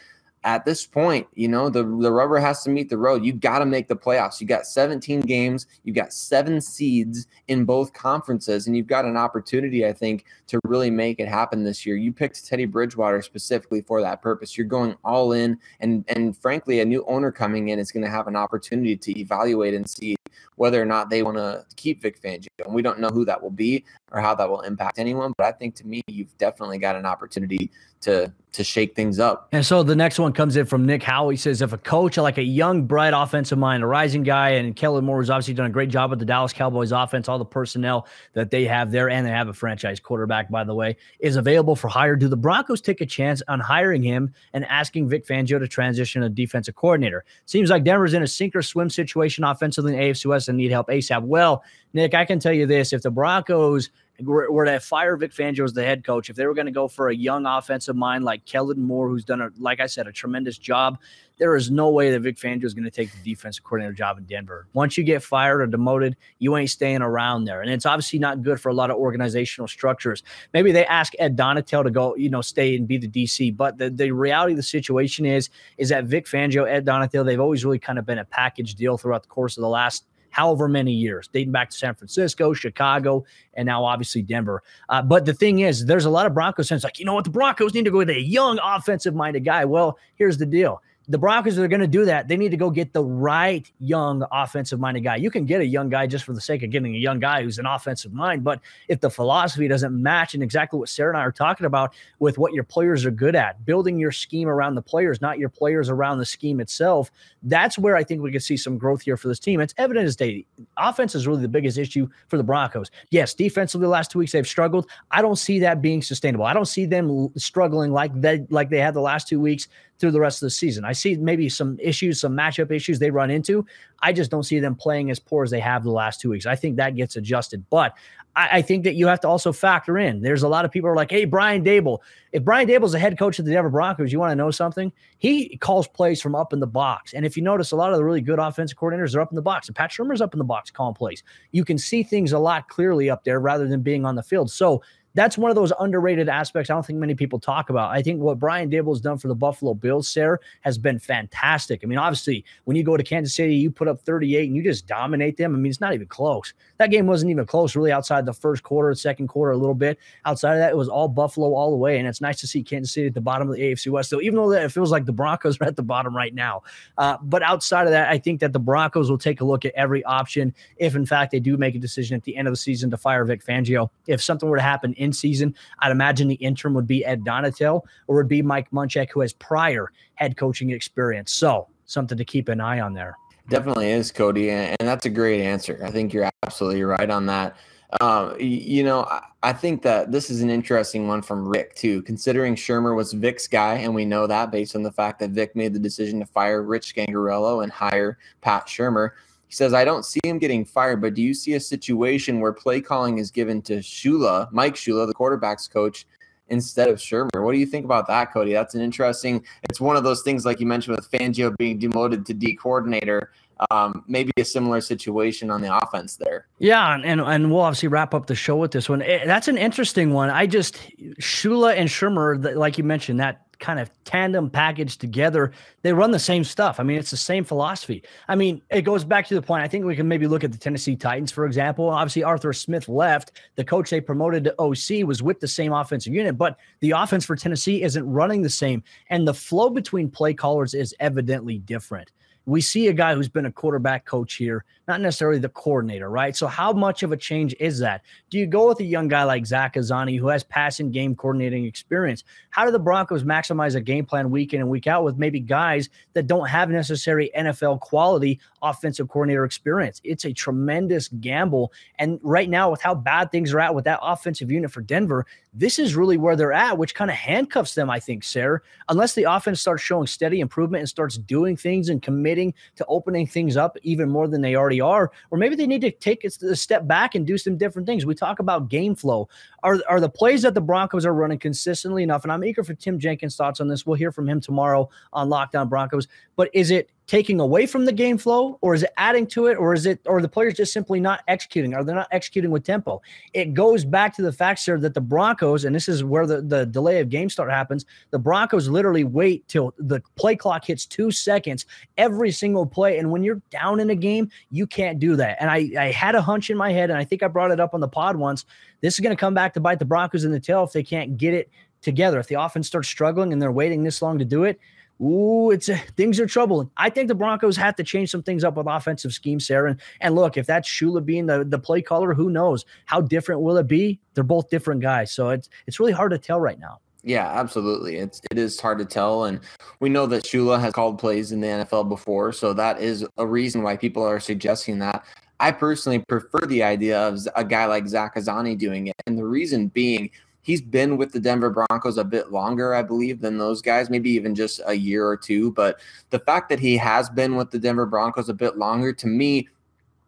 at 0.43 0.63
this 0.65 0.85
point, 0.85 1.27
you 1.33 1.47
know, 1.47 1.69
the, 1.69 1.83
the 1.83 2.11
rubber 2.11 2.37
has 2.37 2.63
to 2.63 2.69
meet 2.69 2.89
the 2.89 2.97
road. 2.97 3.25
You 3.25 3.33
got 3.33 3.59
to 3.59 3.65
make 3.65 3.87
the 3.87 3.95
playoffs. 3.95 4.39
You 4.39 4.47
got 4.47 4.65
17 4.65 5.21
games, 5.21 5.67
You've 5.83 5.95
got 5.95 6.13
seven 6.13 6.61
seeds 6.61 7.27
in 7.47 7.65
both 7.65 7.93
conferences, 7.93 8.67
and 8.67 8.77
you've 8.77 8.87
got 8.87 9.05
an 9.05 9.17
opportunity, 9.17 9.85
I 9.85 9.93
think, 9.93 10.25
to 10.47 10.59
really 10.63 10.89
make 10.89 11.19
it 11.19 11.27
happen 11.27 11.63
this 11.63 11.85
year. 11.85 11.97
You 11.97 12.13
picked 12.13 12.45
Teddy 12.45 12.65
Bridgewater 12.65 13.21
specifically 13.21 13.81
for 13.81 14.01
that 14.01 14.21
purpose. 14.21 14.57
You're 14.57 14.67
going 14.67 14.95
all 15.03 15.33
in, 15.33 15.57
and 15.79 16.05
and 16.07 16.37
frankly, 16.37 16.79
a 16.79 16.85
new 16.85 17.03
owner 17.07 17.31
coming 17.31 17.69
in 17.69 17.79
is 17.79 17.91
going 17.91 18.03
to 18.03 18.09
have 18.09 18.27
an 18.27 18.35
opportunity 18.35 18.95
to 18.95 19.19
evaluate 19.19 19.73
and 19.73 19.89
see 19.89 20.15
whether 20.55 20.81
or 20.81 20.85
not 20.85 21.09
they 21.09 21.23
want 21.23 21.37
to 21.37 21.65
keep 21.75 22.01
Vic 22.01 22.21
Fangio. 22.21 22.47
And 22.65 22.73
we 22.73 22.81
don't 22.81 22.99
know 22.99 23.09
who 23.09 23.25
that 23.25 23.41
will 23.41 23.51
be 23.51 23.83
or 24.11 24.21
how 24.21 24.35
that 24.35 24.49
will 24.49 24.61
impact 24.61 24.99
anyone. 24.99 25.33
But 25.37 25.45
I 25.47 25.51
think 25.51 25.75
to 25.75 25.87
me, 25.87 26.01
you've 26.07 26.35
definitely 26.37 26.77
got 26.77 26.95
an 26.95 27.05
opportunity 27.05 27.71
to 28.01 28.31
to 28.57 28.63
shake 28.63 28.95
things 28.95 29.19
up. 29.19 29.47
And 29.51 29.63
so 29.63 29.83
the 29.83 29.95
next 29.95 30.17
one 30.17 30.33
comes 30.33 30.55
in 30.55 30.65
from 30.65 30.85
Nick 30.85 31.03
Howe. 31.03 31.29
He 31.29 31.37
says, 31.37 31.61
if 31.61 31.73
a 31.73 31.77
coach 31.77 32.17
like 32.17 32.39
a 32.39 32.43
young, 32.43 32.85
bright 32.85 33.13
offensive 33.15 33.59
mind, 33.59 33.83
a 33.83 33.85
rising 33.87 34.23
guy, 34.23 34.49
and 34.51 34.75
Kellen 34.75 35.05
Moore 35.05 35.21
has 35.21 35.29
obviously 35.29 35.53
done 35.53 35.67
a 35.67 35.69
great 35.69 35.89
job 35.89 36.09
with 36.09 36.17
the 36.17 36.25
Dallas 36.25 36.53
Cowboys 36.53 36.91
offense, 36.91 37.29
all 37.29 37.37
the 37.37 37.45
personnel 37.45 38.07
that 38.33 38.49
they 38.49 38.65
have 38.65 38.91
there, 38.91 39.09
and 39.09 39.25
they 39.25 39.29
have 39.29 39.47
a 39.47 39.53
franchise 39.53 39.99
quarterback, 39.99 40.49
by 40.49 40.63
the 40.63 40.73
way, 40.73 40.97
is 41.19 41.35
available 41.35 41.75
for 41.75 41.87
hire. 41.87 42.15
Do 42.15 42.27
the 42.27 42.37
Broncos 42.37 42.81
take 42.81 42.99
a 42.99 43.05
chance 43.05 43.43
on 43.47 43.59
hiring 43.59 44.01
him 44.01 44.33
and 44.53 44.65
asking 44.65 45.07
Vic 45.07 45.27
Fangio 45.27 45.59
to 45.59 45.67
transition 45.67 46.23
a 46.23 46.29
defensive 46.29 46.75
coordinator? 46.75 47.25
Seems 47.45 47.69
like 47.69 47.83
Denver's 47.83 48.15
in 48.15 48.23
a 48.23 48.27
sink 48.27 48.55
or 48.55 48.63
swim 48.63 48.89
situation 48.89 49.43
offensively 49.43 49.93
in 49.93 49.99
AFC 49.99 50.16
West 50.25 50.49
and 50.49 50.57
need 50.57 50.71
help 50.71 50.87
ASAP. 50.87 51.23
Well, 51.23 51.63
Nick, 51.93 52.13
I 52.13 52.25
can 52.25 52.39
tell 52.39 52.53
you 52.53 52.65
this: 52.65 52.93
if 52.93 53.01
the 53.01 53.11
Broncos 53.11 53.89
were, 54.19 54.51
were 54.51 54.65
to 54.65 54.79
fire 54.79 55.15
Vic 55.17 55.31
Fangio 55.31 55.63
as 55.63 55.73
the 55.73 55.83
head 55.83 56.03
coach, 56.03 56.29
if 56.29 56.35
they 56.35 56.45
were 56.45 56.53
going 56.53 56.65
to 56.65 56.71
go 56.71 56.87
for 56.87 57.09
a 57.09 57.15
young 57.15 57.45
offensive 57.45 57.95
mind 57.95 58.23
like 58.23 58.45
Kellen 58.45 58.81
Moore, 58.81 59.09
who's 59.09 59.23
done, 59.23 59.41
a, 59.41 59.49
like 59.59 59.79
I 59.79 59.85
said, 59.85 60.07
a 60.07 60.11
tremendous 60.11 60.57
job, 60.57 60.97
there 61.37 61.55
is 61.55 61.69
no 61.69 61.89
way 61.89 62.09
that 62.11 62.21
Vic 62.21 62.37
Fangio 62.37 62.65
is 62.65 62.73
going 62.73 62.85
to 62.85 62.91
take 62.91 63.11
the 63.11 63.19
defensive 63.23 63.63
coordinator 63.63 63.93
job 63.93 64.17
in 64.17 64.23
Denver. 64.23 64.67
Once 64.73 64.97
you 64.97 65.03
get 65.03 65.21
fired 65.21 65.61
or 65.61 65.67
demoted, 65.67 66.15
you 66.39 66.57
ain't 66.57 66.71
staying 66.71 67.03
around 67.03 67.45
there. 67.45 67.61
And 67.61 67.69
it's 67.69 67.85
obviously 67.85 68.17
not 68.17 68.41
good 68.41 68.59
for 68.59 68.69
a 68.69 68.73
lot 68.73 68.89
of 68.89 68.97
organizational 68.97 69.67
structures. 69.67 70.23
Maybe 70.53 70.71
they 70.71 70.85
ask 70.85 71.13
Ed 71.19 71.37
Donatell 71.37 71.83
to 71.83 71.91
go, 71.91 72.15
you 72.15 72.29
know, 72.29 72.41
stay 72.41 72.75
and 72.75 72.87
be 72.87 72.97
the 72.97 73.07
DC. 73.07 73.55
But 73.55 73.77
the, 73.77 73.91
the 73.91 74.11
reality 74.11 74.53
of 74.53 74.57
the 74.57 74.63
situation 74.63 75.25
is, 75.25 75.49
is 75.77 75.89
that 75.89 76.05
Vic 76.05 76.25
Fangio, 76.25 76.67
Ed 76.67 76.85
Donatell, 76.85 77.23
they've 77.23 77.39
always 77.39 77.63
really 77.63 77.79
kind 77.79 77.99
of 77.99 78.05
been 78.05 78.17
a 78.19 78.25
package 78.25 78.73
deal 78.73 78.97
throughout 78.97 79.23
the 79.23 79.29
course 79.29 79.57
of 79.57 79.61
the 79.61 79.69
last– 79.69 80.05
however 80.29 80.67
many 80.67 80.91
years, 80.91 81.27
dating 81.27 81.51
back 81.51 81.69
to 81.69 81.77
San 81.77 81.95
Francisco, 81.95 82.53
Chicago, 82.53 83.25
and 83.53 83.65
now 83.65 83.83
obviously 83.83 84.21
Denver. 84.21 84.63
Uh, 84.89 85.01
but 85.01 85.25
the 85.25 85.33
thing 85.33 85.59
is, 85.59 85.85
there's 85.85 86.05
a 86.05 86.09
lot 86.09 86.25
of 86.25 86.33
Broncos 86.33 86.69
fans 86.69 86.83
like, 86.83 86.99
you 86.99 87.05
know 87.05 87.13
what, 87.13 87.23
the 87.23 87.29
Broncos 87.29 87.73
need 87.73 87.85
to 87.85 87.91
go 87.91 87.97
with 87.97 88.09
a 88.09 88.21
young 88.21 88.59
offensive 88.63 89.15
minded 89.15 89.45
guy. 89.45 89.65
Well, 89.65 89.97
here's 90.15 90.37
the 90.37 90.45
deal 90.45 90.81
the 91.09 91.17
Broncos 91.17 91.57
are 91.57 91.67
going 91.69 91.79
to 91.79 91.87
do 91.87 92.03
that. 92.05 92.27
They 92.27 92.35
need 92.35 92.51
to 92.51 92.57
go 92.57 92.69
get 92.69 92.91
the 92.91 93.03
right 93.03 93.69
young 93.79 94.25
offensive 94.31 94.79
minded 94.79 95.01
guy. 95.01 95.15
You 95.15 95.31
can 95.31 95.45
get 95.45 95.61
a 95.61 95.65
young 95.65 95.89
guy 95.89 96.05
just 96.05 96.25
for 96.25 96.33
the 96.33 96.41
sake 96.41 96.63
of 96.63 96.69
getting 96.69 96.95
a 96.95 96.99
young 96.99 97.19
guy 97.19 97.43
who's 97.43 97.59
an 97.59 97.65
offensive 97.65 98.11
mind, 98.11 98.43
but 98.43 98.59
if 98.89 98.99
the 98.99 99.09
philosophy 99.09 99.67
doesn't 99.69 99.99
match 100.01 100.33
and 100.33 100.43
exactly 100.43 100.77
what 100.77 100.89
Sayre 100.89 101.09
and 101.09 101.17
I 101.17 101.21
are 101.21 101.31
talking 101.31 101.65
about 101.65 101.93
with 102.19 102.37
what 102.37 102.53
your 102.53 102.65
players 102.65 103.05
are 103.05 103.11
good 103.11 103.35
at, 103.35 103.65
building 103.65 103.97
your 103.97 104.11
scheme 104.11 104.49
around 104.49 104.75
the 104.75 104.81
players, 104.81 105.21
not 105.21 105.39
your 105.39 105.49
players 105.49 105.89
around 105.89 106.17
the 106.17 106.25
scheme 106.25 106.59
itself, 106.59 107.09
that's 107.43 107.77
where 107.77 107.95
I 107.95 108.03
think 108.03 108.21
we 108.21 108.31
could 108.31 108.43
see 108.43 108.57
some 108.57 108.77
growth 108.77 109.01
here 109.01 109.15
for 109.15 109.29
this 109.29 109.39
team. 109.39 109.61
It's 109.61 109.73
evident 109.77 110.07
as 110.07 110.15
day. 110.17 110.45
Offense 110.77 111.15
is 111.15 111.27
really 111.27 111.41
the 111.41 111.47
biggest 111.47 111.77
issue 111.77 112.07
for 112.27 112.37
the 112.37 112.43
Broncos. 112.43 112.91
Yes, 113.09 113.33
defensively 113.33 113.85
the 113.85 113.89
last 113.89 114.11
two 114.11 114.19
weeks 114.19 114.31
they've 114.31 114.47
struggled. 114.47 114.89
I 115.11 115.21
don't 115.21 115.37
see 115.37 115.59
that 115.59 115.81
being 115.81 116.01
sustainable. 116.01 116.45
I 116.45 116.53
don't 116.53 116.65
see 116.65 116.85
them 116.85 117.29
struggling 117.37 117.91
like 117.91 118.19
they 118.19 118.45
like 118.49 118.69
they 118.69 118.79
had 118.79 118.93
the 118.93 119.01
last 119.01 119.27
two 119.27 119.39
weeks 119.39 119.67
through 119.99 120.11
the 120.11 120.19
rest 120.19 120.41
of 120.41 120.47
the 120.47 120.51
season. 120.51 120.85
I 120.85 120.91
see 120.91 121.15
maybe 121.15 121.49
some 121.49 121.77
issues, 121.79 122.19
some 122.19 122.33
matchup 122.33 122.71
issues 122.71 122.99
they 122.99 123.09
run 123.09 123.31
into. 123.31 123.65
I 124.01 124.13
just 124.13 124.31
don't 124.31 124.43
see 124.43 124.59
them 124.59 124.75
playing 124.75 125.09
as 125.11 125.19
poor 125.19 125.43
as 125.43 125.51
they 125.51 125.59
have 125.59 125.83
the 125.83 125.91
last 125.91 126.21
two 126.21 126.29
weeks. 126.29 126.45
I 126.45 126.55
think 126.55 126.77
that 126.77 126.95
gets 126.95 127.15
adjusted. 127.15 127.65
But 127.69 127.95
I, 128.35 128.49
I 128.53 128.61
think 128.61 128.83
that 128.83 128.95
you 128.95 129.07
have 129.07 129.19
to 129.21 129.27
also 129.27 129.51
factor 129.51 129.97
in. 129.97 130.21
There's 130.21 130.43
a 130.43 130.47
lot 130.47 130.63
of 130.63 130.71
people 130.71 130.89
are 130.89 130.95
like, 130.95 131.11
hey, 131.11 131.25
Brian 131.25 131.63
Daboll. 131.63 131.99
If 132.31 132.43
Brian 132.43 132.67
Daboll's 132.67 132.91
the 132.91 132.99
head 132.99 133.17
coach 133.17 133.39
of 133.39 133.45
the 133.45 133.51
Denver 133.51 133.69
Broncos, 133.69 134.11
you 134.11 134.19
want 134.19 134.31
to 134.31 134.35
know 134.35 134.51
something? 134.51 134.91
He 135.17 135.57
calls 135.57 135.87
plays 135.87 136.21
from 136.21 136.35
up 136.35 136.53
in 136.53 136.59
the 136.59 136.67
box. 136.67 137.13
And 137.13 137.25
if 137.25 137.35
you 137.35 137.43
notice, 137.43 137.71
a 137.71 137.75
lot 137.75 137.91
of 137.91 137.97
the 137.97 138.03
really 138.03 138.21
good 138.21 138.39
offensive 138.39 138.77
coordinators 138.77 139.15
are 139.15 139.21
up 139.21 139.31
in 139.31 139.35
the 139.35 139.41
box. 139.41 139.67
And 139.67 139.75
Pat 139.75 139.89
Shurmur's 139.89 140.21
up 140.21 140.33
in 140.33 140.37
the 140.37 140.45
box 140.45 140.69
calling 140.69 140.93
plays. 140.93 141.23
You 141.51 141.65
can 141.65 141.77
see 141.77 142.03
things 142.03 142.31
a 142.31 142.39
lot 142.39 142.69
clearly 142.69 143.09
up 143.09 143.23
there 143.23 143.39
rather 143.39 143.67
than 143.67 143.81
being 143.81 144.05
on 144.05 144.15
the 144.15 144.23
field. 144.23 144.51
So 144.51 144.83
that's 145.17 145.35
one 145.35 145.49
of 145.49 145.55
those 145.55 145.73
underrated 145.79 146.29
aspects 146.29 146.69
I 146.69 146.75
don't 146.75 146.85
think 146.85 146.99
many 146.99 147.15
people 147.15 147.39
talk 147.39 147.71
about. 147.71 147.89
I 147.89 148.03
think 148.03 148.21
what 148.21 148.37
Brian 148.37 148.69
Daboll 148.69 148.93
has 148.93 149.01
done 149.01 149.17
for 149.17 149.27
the 149.27 149.35
Buffalo 149.35 149.73
Bills, 149.73 150.07
Sayre, 150.07 150.39
has 150.61 150.77
been 150.77 150.99
fantastic. 150.99 151.81
I 151.83 151.87
mean, 151.87 151.97
obviously, 151.97 152.45
when 152.65 152.77
you 152.77 152.83
go 152.83 152.95
to 152.95 153.03
Kansas 153.03 153.33
City, 153.33 153.55
you 153.55 153.71
put 153.71 153.87
up 153.87 153.99
38 154.01 154.45
and 154.45 154.55
you 154.55 154.63
just 154.63 154.85
dominate 154.85 155.35
them. 155.37 155.55
I 155.55 155.57
mean, 155.57 155.71
it's 155.71 155.81
not 155.81 155.95
even 155.95 156.05
close. 156.05 156.53
That 156.77 156.91
game 156.91 157.07
wasn't 157.07 157.31
even 157.31 157.45
close, 157.45 157.75
really, 157.75 157.91
outside 157.91 158.25
the 158.25 158.33
first 158.33 158.63
quarter, 158.63 158.93
second 158.95 159.27
quarter, 159.27 159.51
a 159.51 159.57
little 159.57 159.75
bit. 159.75 159.99
Outside 160.25 160.53
of 160.53 160.59
that, 160.59 160.71
it 160.71 160.77
was 160.77 160.89
all 160.89 161.07
Buffalo 161.07 161.53
all 161.53 161.71
the 161.71 161.77
way. 161.77 161.97
And 161.99 162.07
it's 162.07 162.21
nice 162.21 162.39
to 162.41 162.47
see 162.47 162.63
Kansas 162.63 162.93
City 162.93 163.07
at 163.07 163.13
the 163.13 163.21
bottom 163.21 163.49
of 163.49 163.55
the 163.55 163.61
AFC 163.61 163.89
West. 163.91 164.09
So 164.09 164.21
even 164.21 164.35
though 164.35 164.49
that 164.51 164.63
it 164.63 164.71
feels 164.71 164.91
like 164.91 165.05
the 165.05 165.13
Broncos 165.13 165.59
are 165.59 165.65
at 165.65 165.75
the 165.75 165.83
bottom 165.83 166.15
right 166.15 166.33
now, 166.33 166.63
uh, 166.97 167.17
but 167.21 167.43
outside 167.43 167.85
of 167.85 167.91
that, 167.91 168.09
I 168.09 168.17
think 168.17 168.39
that 168.39 168.53
the 168.53 168.59
Broncos 168.59 169.09
will 169.09 169.17
take 169.17 169.41
a 169.41 169.45
look 169.45 169.65
at 169.65 169.73
every 169.75 170.03
option 170.03 170.53
if, 170.77 170.95
in 170.95 171.05
fact, 171.05 171.31
they 171.31 171.39
do 171.39 171.57
make 171.57 171.75
a 171.75 171.79
decision 171.79 172.15
at 172.15 172.23
the 172.23 172.35
end 172.35 172.47
of 172.47 172.51
the 172.51 172.57
season 172.57 172.89
to 172.91 172.97
fire 172.97 173.25
Vic 173.25 173.43
Fangio. 173.43 173.89
If 174.05 174.21
something 174.21 174.47
were 174.47 174.57
to 174.57 174.63
happen 174.63 174.93
in 174.93 175.13
season. 175.13 175.55
I'd 175.79 175.91
imagine 175.91 176.27
the 176.27 176.35
interim 176.35 176.73
would 176.75 176.87
be 176.87 177.03
Ed 177.03 177.23
Donatell 177.23 177.81
or 178.07 178.15
would 178.15 178.27
be 178.27 178.41
Mike 178.41 178.69
Munchak, 178.71 179.09
who 179.11 179.21
has 179.21 179.33
prior 179.33 179.91
head 180.15 180.37
coaching 180.37 180.69
experience. 180.69 181.33
So 181.33 181.67
something 181.85 182.17
to 182.17 182.25
keep 182.25 182.49
an 182.49 182.61
eye 182.61 182.79
on 182.79 182.93
there. 182.93 183.17
Definitely 183.49 183.91
is, 183.91 184.11
Cody. 184.11 184.49
And 184.51 184.75
that's 184.79 185.05
a 185.05 185.09
great 185.09 185.41
answer. 185.41 185.79
I 185.83 185.91
think 185.91 186.13
you're 186.13 186.29
absolutely 186.43 186.83
right 186.83 187.09
on 187.09 187.25
that. 187.27 187.55
Um, 188.01 188.35
you 188.37 188.83
know, 188.83 189.07
I 189.43 189.53
think 189.53 189.81
that 189.83 190.11
this 190.11 190.29
is 190.29 190.41
an 190.41 190.49
interesting 190.49 191.07
one 191.07 191.21
from 191.21 191.47
Rick 191.47 191.75
too, 191.75 192.01
considering 192.01 192.55
Shurmur 192.55 192.95
was 192.95 193.13
Vic's 193.13 193.47
guy, 193.47 193.75
and 193.75 193.95
we 193.95 194.03
know 194.03 194.27
that 194.27 194.51
based 194.51 194.75
on 194.75 194.83
the 194.83 194.91
fact 194.91 195.19
that 195.19 195.29
Vic 195.29 195.55
made 195.55 195.73
the 195.73 195.79
decision 195.79 196.19
to 196.19 196.25
fire 196.25 196.63
Rich 196.63 196.93
Scangarello 196.93 197.63
and 197.63 197.71
hire 197.71 198.17
Pat 198.41 198.67
Shurmur. 198.67 199.11
He 199.47 199.55
says, 199.55 199.73
I 199.73 199.85
don't 199.85 200.03
see 200.03 200.19
him 200.25 200.37
getting 200.37 200.65
fired, 200.65 201.01
but 201.01 201.13
do 201.13 201.21
you 201.21 201.33
see 201.33 201.53
a 201.53 201.59
situation 201.61 202.41
where 202.41 202.51
play 202.51 202.81
calling 202.81 203.19
is 203.19 203.31
given 203.31 203.61
to 203.61 203.77
Shula, 203.77 204.51
Mike 204.51 204.75
Shula, 204.75 205.07
the 205.07 205.13
quarterback's 205.13 205.69
coach, 205.69 206.05
instead 206.49 206.89
of 206.89 206.97
Shurmur? 206.97 207.43
What 207.43 207.51
do 207.51 207.57
you 207.57 207.65
think 207.65 207.85
about 207.85 208.07
that, 208.07 208.31
Cody? 208.33 208.53
That's 208.53 208.75
an 208.75 208.81
interesting. 208.81 209.43
It's 209.63 209.81
one 209.81 209.95
of 209.95 210.03
those 210.03 210.21
things, 210.21 210.45
like 210.45 210.59
you 210.59 210.65
mentioned, 210.65 210.95
with 210.95 211.09
Fangio 211.11 211.55
being 211.57 211.79
demoted 211.79 212.25
to 212.27 212.33
D 212.33 212.55
coordinator. 212.55 213.31
Um, 213.71 214.03
maybe 214.07 214.31
a 214.37 214.45
similar 214.45 214.81
situation 214.81 215.49
on 215.49 215.61
the 215.61 215.75
offense 215.75 216.15
there. 216.15 216.45
Yeah, 216.59 216.93
and 216.93 217.21
and 217.21 217.51
we'll 217.51 217.61
obviously 217.61 217.89
wrap 217.89 218.13
up 218.13 218.27
the 218.27 218.35
show 218.35 218.55
with 218.55 218.71
this 218.71 218.87
one. 218.87 219.01
Eh, 219.01 219.25
that's 219.25 219.47
an 219.47 219.57
interesting 219.57 220.13
one. 220.13 220.29
I 220.29 220.45
just 220.45 220.75
Shula 221.19 221.75
and 221.75 221.89
Shurmur, 221.89 222.55
like 222.55 222.77
you 222.77 222.83
mentioned, 222.83 223.19
that 223.19 223.46
kind 223.59 223.79
of 223.79 223.89
tandem 224.03 224.49
package 224.49 224.97
together, 224.97 225.51
they 225.81 225.93
run 225.93 226.11
the 226.11 226.19
same 226.19 226.43
stuff. 226.43 226.79
I 226.79 226.83
mean, 226.83 226.97
it's 226.97 227.11
the 227.11 227.17
same 227.17 227.43
philosophy. 227.43 228.03
I 228.27 228.35
mean, 228.35 228.61
it 228.69 228.81
goes 228.81 229.03
back 229.03 229.27
to 229.27 229.35
the 229.35 229.41
point. 229.41 229.63
I 229.63 229.67
think 229.67 229.85
we 229.85 229.95
can 229.95 230.07
maybe 230.07 230.27
look 230.27 230.43
at 230.43 230.51
the 230.51 230.57
Tennessee 230.57 230.95
Titans, 230.95 231.31
for 231.31 231.45
example. 231.45 231.89
Obviously, 231.89 232.23
Arthur 232.23 232.53
Smith 232.53 232.87
left. 232.87 233.31
The 233.55 233.63
coach 233.63 233.89
they 233.89 234.01
promoted 234.01 234.43
to 234.45 234.55
OC 234.59 235.05
was 235.07 235.23
with 235.23 235.39
the 235.39 235.47
same 235.47 235.73
offensive 235.73 236.13
unit, 236.13 236.37
but 236.37 236.57
the 236.79 236.91
offense 236.91 237.25
for 237.25 237.35
Tennessee 237.35 237.83
isn't 237.83 238.09
running 238.09 238.41
the 238.41 238.49
same. 238.49 238.83
And 239.09 239.27
the 239.27 239.33
flow 239.33 239.69
between 239.69 240.09
play 240.09 240.33
callers 240.33 240.73
is 240.73 240.95
evidently 240.99 241.59
different 241.59 242.11
we 242.47 242.61
see 242.61 242.87
a 242.87 242.93
guy 242.93 243.13
who's 243.13 243.27
been 243.27 243.45
a 243.45 243.51
quarterback 243.51 244.05
coach 244.05 244.35
here, 244.35 244.63
not 244.87 245.01
necessarily 245.01 245.37
the 245.37 245.49
coordinator, 245.49 246.09
right? 246.09 246.33
So, 246.33 246.47
how 246.47 246.71
much 246.71 247.03
of 247.03 247.11
a 247.11 247.17
change 247.17 247.53
is 247.59 247.77
that? 247.79 248.03
Do 248.29 248.37
you 248.37 248.47
go 248.47 248.69
with 248.69 248.79
a 248.79 248.85
young 248.85 249.09
guy 249.09 249.25
like 249.25 249.45
Zach 249.45 249.75
Azzanni 249.75 250.17
who 250.17 250.29
has 250.29 250.45
passing 250.45 250.89
game 250.89 251.13
coordinating 251.13 251.65
experience? 251.65 252.23
How 252.49 252.63
do 252.63 252.71
the 252.71 252.79
Broncos 252.79 253.25
maximize 253.25 253.75
a 253.75 253.81
game 253.81 254.05
plan 254.05 254.31
week 254.31 254.53
in 254.53 254.61
and 254.61 254.69
week 254.69 254.87
out 254.87 255.03
with 255.03 255.17
maybe 255.17 255.41
guys 255.41 255.89
that 256.13 256.25
don't 256.25 256.47
have 256.47 256.69
necessary 256.69 257.29
NFL 257.37 257.81
quality 257.81 258.39
offensive 258.61 259.09
coordinator 259.09 259.45
experience? 259.45 260.01
It's 260.03 260.25
a 260.25 260.33
tremendous 260.33 261.07
gamble. 261.07 261.71
And 261.99 262.19
right 262.23 262.49
now, 262.49 262.71
with 262.71 262.81
how 262.81 262.95
bad 262.95 263.31
things 263.31 263.53
are 263.53 263.59
at 263.59 263.75
with 263.75 263.85
that 263.85 263.99
offensive 264.01 264.51
unit 264.51 264.71
for 264.71 264.81
Denver, 264.81 265.25
this 265.53 265.79
is 265.79 265.95
really 265.95 266.17
where 266.17 266.35
they're 266.35 266.53
at, 266.53 266.77
which 266.77 266.93
kind 266.93 267.09
of 267.09 267.17
handcuffs 267.17 267.73
them, 267.73 267.89
I 267.89 267.99
think, 267.99 268.23
Sayre. 268.23 268.61
Unless 268.89 269.15
the 269.15 269.23
offense 269.23 269.59
starts 269.59 269.81
showing 269.81 270.05
steady 270.05 270.39
improvement 270.39 270.81
and 270.81 270.89
starts 270.89 271.17
doing 271.17 271.57
things 271.57 271.89
and 271.89 272.01
committing 272.01 272.53
to 272.75 272.85
opening 272.87 273.25
things 273.25 273.57
up 273.57 273.75
even 273.81 274.09
more 274.09 274.27
than 274.27 274.41
they 274.41 274.55
already 274.55 274.81
are, 274.81 275.11
or 275.31 275.37
maybe 275.37 275.55
they 275.55 275.65
need 275.65 275.81
to 275.81 275.91
take 275.91 276.23
a 276.23 276.55
step 276.55 276.87
back 276.87 277.15
and 277.15 277.25
do 277.25 277.37
some 277.37 277.57
different 277.57 277.87
things. 277.87 278.05
We 278.05 278.13
talk 278.13 278.39
about 278.39 278.69
game 278.69 278.93
flow. 278.95 279.29
Are, 279.63 279.79
are 279.89 279.99
the 279.99 280.09
plays 280.09 280.43
that 280.43 280.53
the 280.53 280.61
Broncos 280.61 281.05
are 281.05 281.13
running 281.13 281.39
consistently 281.39 282.03
enough? 282.03 282.23
And 282.23 282.31
I'm 282.31 282.43
eager 282.43 282.63
for 282.63 282.73
Tim 282.75 282.99
Jenkins' 282.99 283.35
thoughts 283.35 283.59
on 283.59 283.67
this. 283.67 283.85
We'll 283.85 283.97
hear 283.97 284.11
from 284.11 284.29
him 284.29 284.39
tomorrow 284.39 284.89
on 285.11 285.29
Locked 285.29 285.55
On 285.55 285.67
Broncos. 285.67 286.07
But 286.35 286.49
is 286.53 286.69
it 286.69 286.91
taking 287.07 287.39
away 287.39 287.65
from 287.65 287.85
the 287.85 287.91
game 287.91 288.17
flow 288.17 288.57
or 288.61 288.73
is 288.73 288.83
it 288.83 288.91
adding 288.97 289.25
to 289.25 289.47
it 289.47 289.55
or 289.55 289.73
is 289.73 289.85
it 289.85 289.99
or 290.05 290.21
the 290.21 290.27
players 290.27 290.55
just 290.55 290.73
simply 290.73 290.99
not 290.99 291.21
executing? 291.29 291.73
Are 291.73 291.83
they 291.83 291.93
not 291.93 292.09
executing 292.11 292.51
with 292.51 292.65
tempo? 292.65 293.01
It 293.33 293.53
goes 293.53 293.85
back 293.85 294.13
to 294.17 294.21
the 294.21 294.33
fact 294.33 294.59
sir 294.59 294.77
that 294.79 294.93
the 294.93 295.01
broncos 295.01 295.63
and 295.63 295.73
this 295.73 295.87
is 295.87 296.03
where 296.03 296.27
the, 296.27 296.41
the 296.41 296.65
delay 296.65 296.99
of 296.99 297.09
game 297.09 297.29
start 297.29 297.49
happens 297.49 297.85
the 298.11 298.19
broncos 298.19 298.67
literally 298.67 299.05
wait 299.05 299.47
till 299.47 299.73
the 299.79 300.01
play 300.17 300.35
clock 300.35 300.65
hits 300.65 300.85
two 300.85 301.09
seconds 301.09 301.65
every 301.97 302.29
single 302.29 302.65
play. 302.65 302.97
And 302.97 303.09
when 303.09 303.23
you're 303.23 303.41
down 303.51 303.79
in 303.79 303.89
a 303.89 303.95
game 303.95 304.29
you 304.51 304.67
can't 304.67 304.99
do 304.99 305.15
that. 305.15 305.37
And 305.39 305.49
i 305.49 305.69
i 305.79 305.91
had 305.91 306.15
a 306.15 306.21
hunch 306.21 306.49
in 306.49 306.57
my 306.57 306.73
head 306.73 306.89
and 306.89 306.99
i 306.99 307.05
think 307.05 307.23
i 307.23 307.27
brought 307.27 307.51
it 307.51 307.59
up 307.59 307.73
on 307.73 307.79
the 307.79 307.87
pod 307.87 308.17
once 308.17 308.45
this 308.81 308.95
is 308.95 308.99
going 308.99 309.15
to 309.15 309.19
come 309.19 309.33
back 309.33 309.53
to 309.53 309.61
bite 309.61 309.79
the 309.79 309.85
broncos 309.85 310.25
in 310.25 310.31
the 310.31 310.39
tail 310.39 310.63
if 310.63 310.73
they 310.73 310.83
can't 310.83 311.17
get 311.17 311.33
it 311.33 311.49
together. 311.81 312.19
If 312.19 312.27
the 312.27 312.41
offense 312.41 312.67
starts 312.67 312.87
struggling 312.87 313.31
and 313.31 313.41
they're 313.41 313.51
waiting 313.51 313.83
this 313.83 314.01
long 314.01 314.19
to 314.19 314.25
do 314.25 314.43
it 314.43 314.59
ooh, 315.01 315.51
it's 315.51 315.69
things 315.95 316.19
are 316.19 316.27
troubling. 316.27 316.69
I 316.77 316.89
think 316.89 317.07
the 317.07 317.15
Broncos 317.15 317.57
have 317.57 317.75
to 317.75 317.83
change 317.83 318.09
some 318.09 318.23
things 318.23 318.43
up 318.43 318.55
with 318.55 318.67
offensive 318.67 319.13
scheme, 319.13 319.39
Sayre. 319.39 319.67
And, 319.67 319.79
and 320.01 320.15
look, 320.15 320.37
if 320.37 320.45
that's 320.45 320.67
Shula 320.67 321.03
being 321.03 321.25
the, 321.25 321.43
the 321.43 321.59
play 321.59 321.81
caller, 321.81 322.13
who 322.13 322.29
knows? 322.29 322.65
How 322.85 323.01
different 323.01 323.41
will 323.41 323.57
it 323.57 323.67
be? 323.67 323.99
They're 324.13 324.23
both 324.23 324.49
different 324.49 324.81
guys. 324.81 325.11
So 325.11 325.29
it's 325.29 325.49
it's 325.67 325.79
really 325.79 325.91
hard 325.91 326.11
to 326.11 326.17
tell 326.17 326.39
right 326.39 326.59
now. 326.59 326.79
Yeah, 327.03 327.27
absolutely. 327.27 327.97
It's 327.97 328.19
it 328.31 328.37
is 328.37 328.59
hard 328.59 328.79
to 328.79 328.85
tell, 328.85 329.25
and 329.25 329.39
we 329.79 329.87
know 329.87 330.07
that 330.07 330.23
Shula 330.23 330.59
has 330.59 330.73
called 330.73 330.99
plays 330.99 331.31
in 331.31 331.39
the 331.39 331.47
NFL 331.47 331.87
before, 331.87 332.33
so 332.33 332.53
that 332.53 332.81
is 332.81 333.05
a 333.17 333.25
reason 333.25 333.61
why 333.61 333.77
people 333.77 334.03
are 334.03 334.19
suggesting 334.19 334.79
that. 334.79 335.05
I 335.39 335.51
personally 335.51 335.99
prefer 335.99 336.39
the 336.47 336.63
idea 336.63 336.99
of 336.99 337.19
a 337.35 337.43
guy 337.43 337.65
like 337.65 337.87
Zach 337.87 338.15
Azzanni 338.15 338.57
doing 338.57 338.87
it, 338.87 338.95
and 339.05 339.17
the 339.17 339.25
reason 339.25 339.67
being 339.67 340.09
he's 340.47 340.61
been 340.61 340.95
with 340.95 341.11
the 341.11 341.19
Denver 341.19 341.49
Broncos 341.49 341.97
a 341.97 342.05
bit 342.05 342.31
longer, 342.31 342.73
I 342.73 342.81
believe, 342.81 343.19
than 343.19 343.37
those 343.37 343.61
guys, 343.61 343.89
maybe 343.89 344.09
even 344.11 344.33
just 344.33 344.61
a 344.65 344.75
year 344.75 345.05
or 345.05 345.17
two. 345.17 345.51
But 345.51 345.81
the 346.09 346.19
fact 346.19 346.47
that 346.47 346.59
he 346.59 346.77
has 346.77 347.09
been 347.09 347.35
with 347.35 347.51
the 347.51 347.59
Denver 347.59 347.85
Broncos 347.85 348.29
a 348.29 348.33
bit 348.33 348.57
longer, 348.57 348.93
to 348.93 349.07
me, 349.07 349.49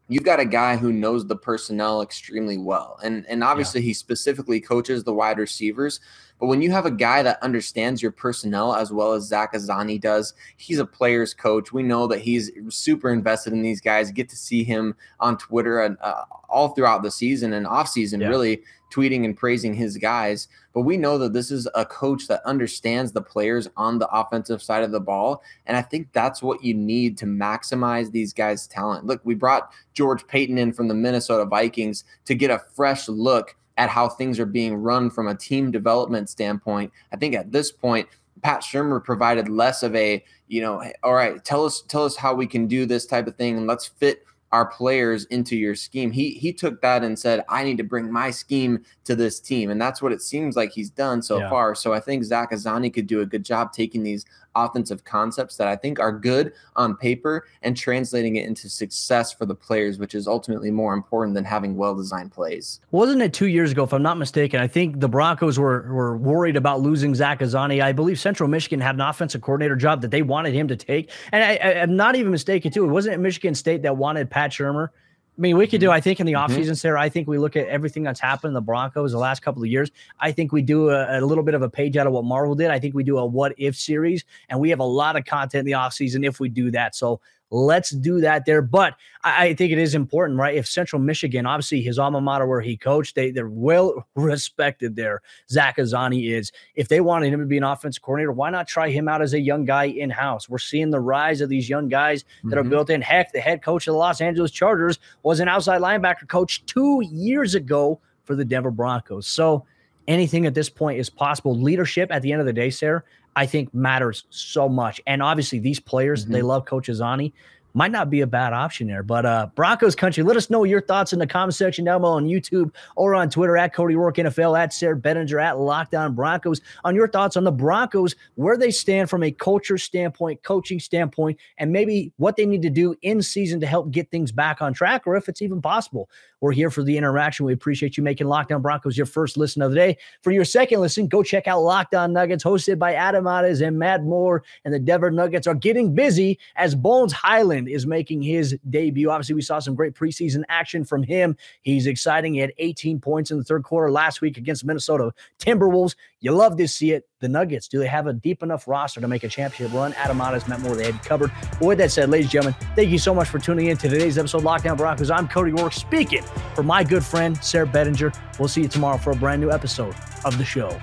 you've 0.07 0.23
got 0.23 0.39
a 0.39 0.45
guy 0.45 0.77
who 0.77 0.93
knows 0.93 1.27
the 1.27 1.35
personnel 1.35 2.01
extremely 2.01 2.57
well. 2.57 2.97
And 3.03 3.25
and 3.27 3.43
obviously 3.43 3.81
yeah. 3.81 3.87
he 3.87 3.93
specifically 3.93 4.61
coaches 4.61 5.03
the 5.03 5.13
wide 5.13 5.39
receivers. 5.39 5.99
But 6.39 6.47
when 6.47 6.61
you 6.61 6.71
have 6.71 6.85
a 6.85 6.91
guy 6.91 7.21
that 7.21 7.43
understands 7.43 8.01
your 8.01 8.13
personnel 8.13 8.73
as 8.73 8.93
well 8.93 9.11
as 9.11 9.25
Zach 9.25 9.51
Azzanni 9.53 9.99
does, 9.99 10.33
he's 10.55 10.79
a 10.79 10.85
player's 10.85 11.33
coach. 11.33 11.73
We 11.73 11.83
know 11.83 12.07
that 12.07 12.21
he's 12.21 12.49
super 12.69 13.11
invested 13.11 13.51
in 13.51 13.61
these 13.61 13.81
guys. 13.81 14.09
Get 14.09 14.29
to 14.29 14.37
see 14.37 14.63
him 14.63 14.95
on 15.19 15.37
Twitter 15.37 15.83
and 15.83 15.97
uh, 15.99 16.23
all 16.47 16.69
throughout 16.69 17.03
the 17.03 17.11
season 17.11 17.51
and 17.51 17.67
off 17.67 17.89
season, 17.89 18.21
yeah. 18.21 18.29
really 18.29 18.61
tweeting 18.89 19.25
and 19.25 19.35
praising 19.35 19.73
his 19.73 19.97
guys. 19.97 20.47
But 20.73 20.81
we 20.81 20.97
know 20.97 21.17
that 21.17 21.33
this 21.33 21.51
is 21.51 21.67
a 21.75 21.85
coach 21.85 22.27
that 22.27 22.45
understands 22.45 23.11
the 23.11 23.21
players 23.21 23.69
on 23.77 23.99
the 23.99 24.09
offensive 24.09 24.61
side 24.61 24.83
of 24.83 24.91
the 24.91 24.99
ball. 24.99 25.41
And 25.65 25.75
I 25.77 25.81
think 25.81 26.09
that's 26.13 26.41
what 26.41 26.63
you 26.63 26.73
need 26.73 27.17
to 27.19 27.25
maximize 27.25 28.11
these 28.11 28.33
guys' 28.33 28.67
talent. 28.67 29.05
Look, 29.05 29.21
we 29.23 29.35
brought 29.35 29.71
George 29.93 30.25
Paton 30.27 30.57
in 30.57 30.73
from 30.73 30.87
the 30.87 30.93
Minnesota 30.93 31.45
Vikings 31.45 32.03
to 32.25 32.35
get 32.35 32.51
a 32.51 32.59
fresh 32.73 33.07
look 33.07 33.55
at 33.77 33.89
how 33.89 34.09
things 34.09 34.39
are 34.39 34.45
being 34.45 34.75
run 34.75 35.09
from 35.09 35.27
a 35.27 35.35
team 35.35 35.71
development 35.71 36.29
standpoint. 36.29 36.91
I 37.13 37.15
think 37.15 37.33
at 37.33 37.51
this 37.51 37.71
point, 37.71 38.09
Pat 38.41 38.61
Shurmur 38.61 39.03
provided 39.03 39.49
less 39.49 39.83
of 39.83 39.95
a, 39.95 40.23
you 40.47 40.61
know, 40.61 40.83
all 41.03 41.13
right, 41.13 41.43
tell 41.43 41.65
us 41.65 41.81
tell 41.87 42.05
us 42.05 42.15
how 42.15 42.33
we 42.33 42.47
can 42.47 42.67
do 42.67 42.85
this 42.85 43.05
type 43.05 43.27
of 43.27 43.35
thing 43.35 43.57
and 43.57 43.67
let's 43.67 43.85
fit 43.85 44.25
our 44.51 44.65
players 44.65 45.25
into 45.25 45.55
your 45.55 45.75
scheme. 45.75 46.11
He 46.11 46.31
he 46.31 46.51
took 46.51 46.81
that 46.81 47.03
and 47.03 47.17
said, 47.17 47.43
I 47.49 47.63
need 47.63 47.77
to 47.77 47.83
bring 47.83 48.11
my 48.11 48.31
scheme 48.31 48.83
to 49.03 49.15
this 49.15 49.39
team. 49.39 49.69
And 49.69 49.81
that's 49.81 50.01
what 50.01 50.11
it 50.11 50.21
seems 50.21 50.55
like 50.55 50.71
he's 50.71 50.89
done 50.89 51.21
so 51.21 51.39
yeah. 51.39 51.49
far. 51.49 51.75
So 51.75 51.93
I 51.93 51.99
think 51.99 52.23
Zach 52.23 52.51
Azzanni 52.51 52.93
could 52.93 53.07
do 53.07 53.21
a 53.21 53.25
good 53.25 53.45
job 53.45 53.73
taking 53.73 54.03
these 54.03 54.25
offensive 54.55 55.03
concepts 55.03 55.57
that 55.57 55.67
I 55.67 55.75
think 55.75 55.99
are 55.99 56.11
good 56.11 56.53
on 56.75 56.95
paper 56.95 57.47
and 57.61 57.75
translating 57.75 58.35
it 58.35 58.45
into 58.45 58.69
success 58.69 59.31
for 59.31 59.45
the 59.45 59.55
players, 59.55 59.99
which 59.99 60.15
is 60.15 60.27
ultimately 60.27 60.71
more 60.71 60.93
important 60.93 61.35
than 61.35 61.45
having 61.45 61.75
well 61.75 61.95
designed 61.95 62.31
plays. 62.31 62.79
Wasn't 62.91 63.21
it 63.21 63.33
two 63.33 63.47
years 63.47 63.71
ago, 63.71 63.83
if 63.83 63.93
I'm 63.93 64.03
not 64.03 64.17
mistaken? 64.17 64.59
I 64.59 64.67
think 64.67 64.99
the 64.99 65.09
Broncos 65.09 65.59
were 65.59 65.91
were 65.93 66.17
worried 66.17 66.55
about 66.55 66.81
losing 66.81 67.15
Zach 67.15 67.39
Azzanni. 67.39 67.81
I 67.81 67.91
believe 67.91 68.19
Central 68.19 68.49
Michigan 68.49 68.79
had 68.79 68.95
an 68.95 69.01
offensive 69.01 69.41
coordinator 69.41 69.75
job 69.75 70.01
that 70.01 70.11
they 70.11 70.21
wanted 70.21 70.53
him 70.53 70.67
to 70.67 70.75
take. 70.75 71.11
And 71.31 71.43
I, 71.43 71.53
am 71.53 71.95
not 71.95 72.15
even 72.15 72.31
mistaken, 72.31 72.71
too. 72.71 72.85
It 72.85 72.89
wasn't 72.89 73.21
Michigan 73.21 73.55
State 73.55 73.81
that 73.83 73.97
wanted 73.97 74.29
Pat 74.29 74.51
Shurmur. 74.51 74.89
I 75.39 75.41
mean, 75.41 75.55
we 75.55 75.67
could 75.67 75.79
do, 75.79 75.87
mm-hmm. 75.87 75.93
I 75.93 76.01
think, 76.01 76.19
in 76.19 76.25
the 76.25 76.33
offseason, 76.33 76.63
mm-hmm. 76.63 76.73
Sayre, 76.73 76.97
I 76.97 77.07
think 77.07 77.29
we 77.29 77.37
look 77.37 77.55
at 77.55 77.65
everything 77.67 78.03
that's 78.03 78.19
happened 78.19 78.49
in 78.49 78.53
the 78.55 78.61
Broncos 78.61 79.13
the 79.13 79.17
last 79.17 79.41
couple 79.41 79.63
of 79.63 79.69
years. 79.69 79.89
I 80.19 80.33
think 80.33 80.51
we 80.51 80.61
do 80.61 80.89
a, 80.89 81.17
a, 81.17 81.21
little 81.21 81.45
bit 81.45 81.53
of 81.53 81.61
a 81.61 81.69
page 81.69 81.95
out 81.95 82.05
of 82.07 82.11
what 82.11 82.25
Marvel 82.25 82.55
did. 82.55 82.69
I 82.71 82.77
think 82.77 82.93
we 82.93 83.05
do 83.05 83.17
a 83.17 83.25
what 83.25 83.53
if 83.57 83.77
series, 83.77 84.25
and 84.49 84.59
we 84.59 84.69
have 84.69 84.79
a 84.79 84.83
lot 84.85 85.15
of 85.15 85.23
content 85.23 85.61
in 85.61 85.65
the 85.65 85.71
offseason 85.71 86.27
if 86.27 86.41
we 86.41 86.49
do 86.49 86.71
that. 86.71 86.93
So 86.93 87.21
Let's 87.51 87.89
do 87.89 88.21
that 88.21 88.45
there. 88.45 88.61
But 88.61 88.95
I, 89.23 89.47
I, 89.47 89.53
think 89.55 89.71
it 89.71 89.79
is 89.79 89.95
important, 89.95 90.37
right? 90.37 90.55
If 90.55 90.67
Central 90.67 91.01
Michigan, 91.01 91.45
obviously 91.45 91.81
his 91.81 91.97
alma 91.97 92.21
mater 92.21 92.45
where 92.45 92.61
he 92.61 92.77
coached, 92.77 93.15
they, 93.15 93.31
they're 93.31 93.49
well 93.49 94.05
respected 94.15 94.95
there. 94.95 95.21
Zach 95.49 95.77
Azzanni 95.77 96.31
is. 96.31 96.51
If 96.75 96.87
they 96.87 97.01
wanted 97.01 97.33
him 97.33 97.39
to 97.39 97.45
be 97.45 97.57
an 97.57 97.63
offensive 97.63 98.03
coordinator, 98.03 98.31
why 98.31 98.49
not 98.49 98.67
try 98.67 98.89
him 98.89 99.07
out 99.07 99.21
as 99.21 99.33
a 99.33 99.39
young 99.39 99.65
guy 99.65 99.85
in 99.85 100.09
house? 100.09 100.47
We're 100.47 100.59
seeing 100.59 100.91
the 100.91 100.99
rise 100.99 101.41
of 101.41 101.49
these 101.49 101.69
young 101.69 101.89
guys 101.89 102.23
that 102.43 102.49
mm-hmm. 102.49 102.59
are 102.59 102.69
built 102.69 102.89
in. 102.89 103.01
Heck, 103.01 103.31
the 103.31 103.41
head 103.41 103.63
coach 103.63 103.87
of 103.87 103.93
the 103.93 103.97
Los 103.97 104.21
Angeles 104.21 104.51
Chargers 104.51 104.99
was 105.23 105.39
an 105.39 105.47
outside 105.47 105.81
linebacker 105.81 106.27
coach 106.27 106.65
two 106.65 107.01
years 107.11 107.55
ago 107.55 107.99
for 108.25 108.35
the 108.35 108.45
Denver 108.45 108.71
Broncos. 108.71 109.25
So 109.25 109.65
anything 110.07 110.45
at 110.45 110.53
this 110.53 110.69
point 110.69 110.99
is 110.99 111.09
possible. 111.09 111.57
Leadership 111.57 112.11
at 112.11 112.21
the 112.21 112.31
end 112.31 112.41
of 112.41 112.45
the 112.45 112.53
day, 112.53 112.69
Sayre, 112.69 113.05
I 113.35 113.45
think 113.45 113.73
matters 113.73 114.25
so 114.29 114.67
much. 114.67 115.01
And 115.07 115.21
obviously, 115.21 115.59
these 115.59 115.79
players, 115.79 116.23
mm-hmm. 116.23 116.33
they 116.33 116.41
love 116.41 116.65
Coach 116.65 116.87
Azzanni 116.87 117.33
might 117.73 117.91
not 117.91 118.09
be 118.09 118.21
a 118.21 118.27
bad 118.27 118.53
option 118.53 118.87
there. 118.87 119.03
But 119.03 119.25
uh, 119.25 119.47
Broncos 119.55 119.95
country, 119.95 120.23
let 120.23 120.37
us 120.37 120.49
know 120.49 120.63
your 120.63 120.81
thoughts 120.81 121.13
in 121.13 121.19
the 121.19 121.27
comment 121.27 121.55
section 121.55 121.85
down 121.85 122.01
below 122.01 122.13
on 122.13 122.25
YouTube 122.25 122.73
or 122.95 123.15
on 123.15 123.29
Twitter 123.29 123.57
at 123.57 123.73
Cody 123.73 123.95
Roark 123.95 124.15
NFL, 124.15 124.59
at 124.59 124.73
Sayre 124.73 124.95
Bedinger, 124.95 125.41
at 125.41 125.59
Locked 125.59 125.95
On 125.95 126.13
Broncos 126.13 126.61
on 126.83 126.95
your 126.95 127.07
thoughts 127.07 127.37
on 127.37 127.43
the 127.43 127.51
Broncos, 127.51 128.15
where 128.35 128.57
they 128.57 128.71
stand 128.71 129.09
from 129.09 129.23
a 129.23 129.31
culture 129.31 129.77
standpoint, 129.77 130.43
coaching 130.43 130.79
standpoint, 130.79 131.39
and 131.57 131.71
maybe 131.71 132.11
what 132.17 132.35
they 132.35 132.45
need 132.45 132.61
to 132.63 132.69
do 132.69 132.95
in 133.01 133.21
season 133.21 133.59
to 133.59 133.67
help 133.67 133.91
get 133.91 134.09
things 134.11 134.31
back 134.31 134.61
on 134.61 134.73
track, 134.73 135.05
or 135.05 135.15
if 135.15 135.29
it's 135.29 135.41
even 135.41 135.61
possible. 135.61 136.09
We're 136.41 136.53
here 136.53 136.69
for 136.69 136.83
the 136.83 136.97
interaction. 136.97 137.45
We 137.45 137.53
appreciate 137.53 137.97
you 137.97 138.03
making 138.03 138.27
Locked 138.27 138.51
On 138.51 138.61
Broncos 138.61 138.95
your 138.95 139.05
first 139.05 139.35
listen 139.35 139.61
of 139.61 139.71
the 139.71 139.75
day. 139.75 139.97
For 140.21 140.31
your 140.31 140.45
second 140.45 140.79
listen, 140.79 141.07
go 141.07 141.21
check 141.21 141.47
out 141.47 141.61
Locked 141.61 141.93
On 141.93 142.13
Nuggets, 142.13 142.43
hosted 142.43 142.79
by 142.79 142.93
Adam 142.93 143.25
Mares 143.25 143.59
and 143.59 143.77
Matt 143.77 144.03
Moore. 144.03 144.43
And 144.63 144.73
the 144.73 144.79
Denver 144.79 145.11
Nuggets 145.11 145.47
are 145.47 145.55
getting 145.55 145.93
busy 145.93 146.39
as 146.55 146.75
Bones 146.75 147.11
Hyland 147.11 147.67
is 147.67 147.85
making 147.85 148.21
his 148.21 148.57
debut. 148.69 149.09
Obviously, 149.09 149.35
we 149.35 149.41
saw 149.41 149.59
some 149.59 149.75
great 149.75 149.93
preseason 149.93 150.43
action 150.47 150.85
from 150.85 151.03
him. 151.03 151.35
He's 151.61 151.87
exciting. 151.87 152.35
He 152.35 152.39
had 152.39 152.53
18 152.57 153.01
points 153.01 153.31
in 153.31 153.37
the 153.37 153.43
third 153.43 153.63
quarter 153.63 153.91
last 153.91 154.21
week 154.21 154.37
against 154.37 154.63
Minnesota 154.63 155.11
Timberwolves. 155.39 155.95
You 156.21 156.33
love 156.33 156.57
to 156.57 156.67
see 156.67 156.91
it. 156.91 157.05
The 157.21 157.29
Nuggets, 157.29 157.69
do 157.69 157.79
they 157.79 157.87
have 157.87 158.07
a 158.07 158.13
deep 158.13 158.43
enough 158.43 158.67
roster 158.67 158.99
to 158.99 159.07
make 159.07 159.23
a 159.23 159.29
championship 159.29 159.73
run? 159.73 159.93
Adam 159.93 160.17
Mares, 160.17 160.49
Matt 160.49 160.59
Moore, 160.59 160.75
they 160.75 160.91
had 160.91 161.01
covered. 161.01 161.31
But 161.53 161.61
with 161.61 161.77
that 161.77 161.91
said, 161.91 162.09
ladies 162.09 162.25
and 162.25 162.31
gentlemen, 162.31 162.59
thank 162.75 162.89
you 162.89 162.97
so 162.97 163.15
much 163.15 163.29
for 163.29 163.39
tuning 163.39 163.67
in 163.67 163.77
to 163.77 163.87
today's 163.87 164.17
episode 164.17 164.39
of 164.39 164.43
Locked 164.43 164.65
On 164.65 164.75
Broncos. 164.75 165.09
I'm 165.09 165.29
Cody 165.29 165.51
Roark 165.51 165.73
speaking 165.73 166.23
for 166.55 166.63
my 166.63 166.83
good 166.83 167.05
friend, 167.05 167.41
Sayre 167.41 167.65
Bedinger. 167.65 168.13
We'll 168.37 168.49
see 168.49 168.63
you 168.63 168.67
tomorrow 168.67 168.97
for 168.97 169.11
a 169.11 169.15
brand 169.15 169.41
new 169.41 169.49
episode 169.49 169.95
of 170.25 170.37
the 170.37 170.43
show. 170.43 170.77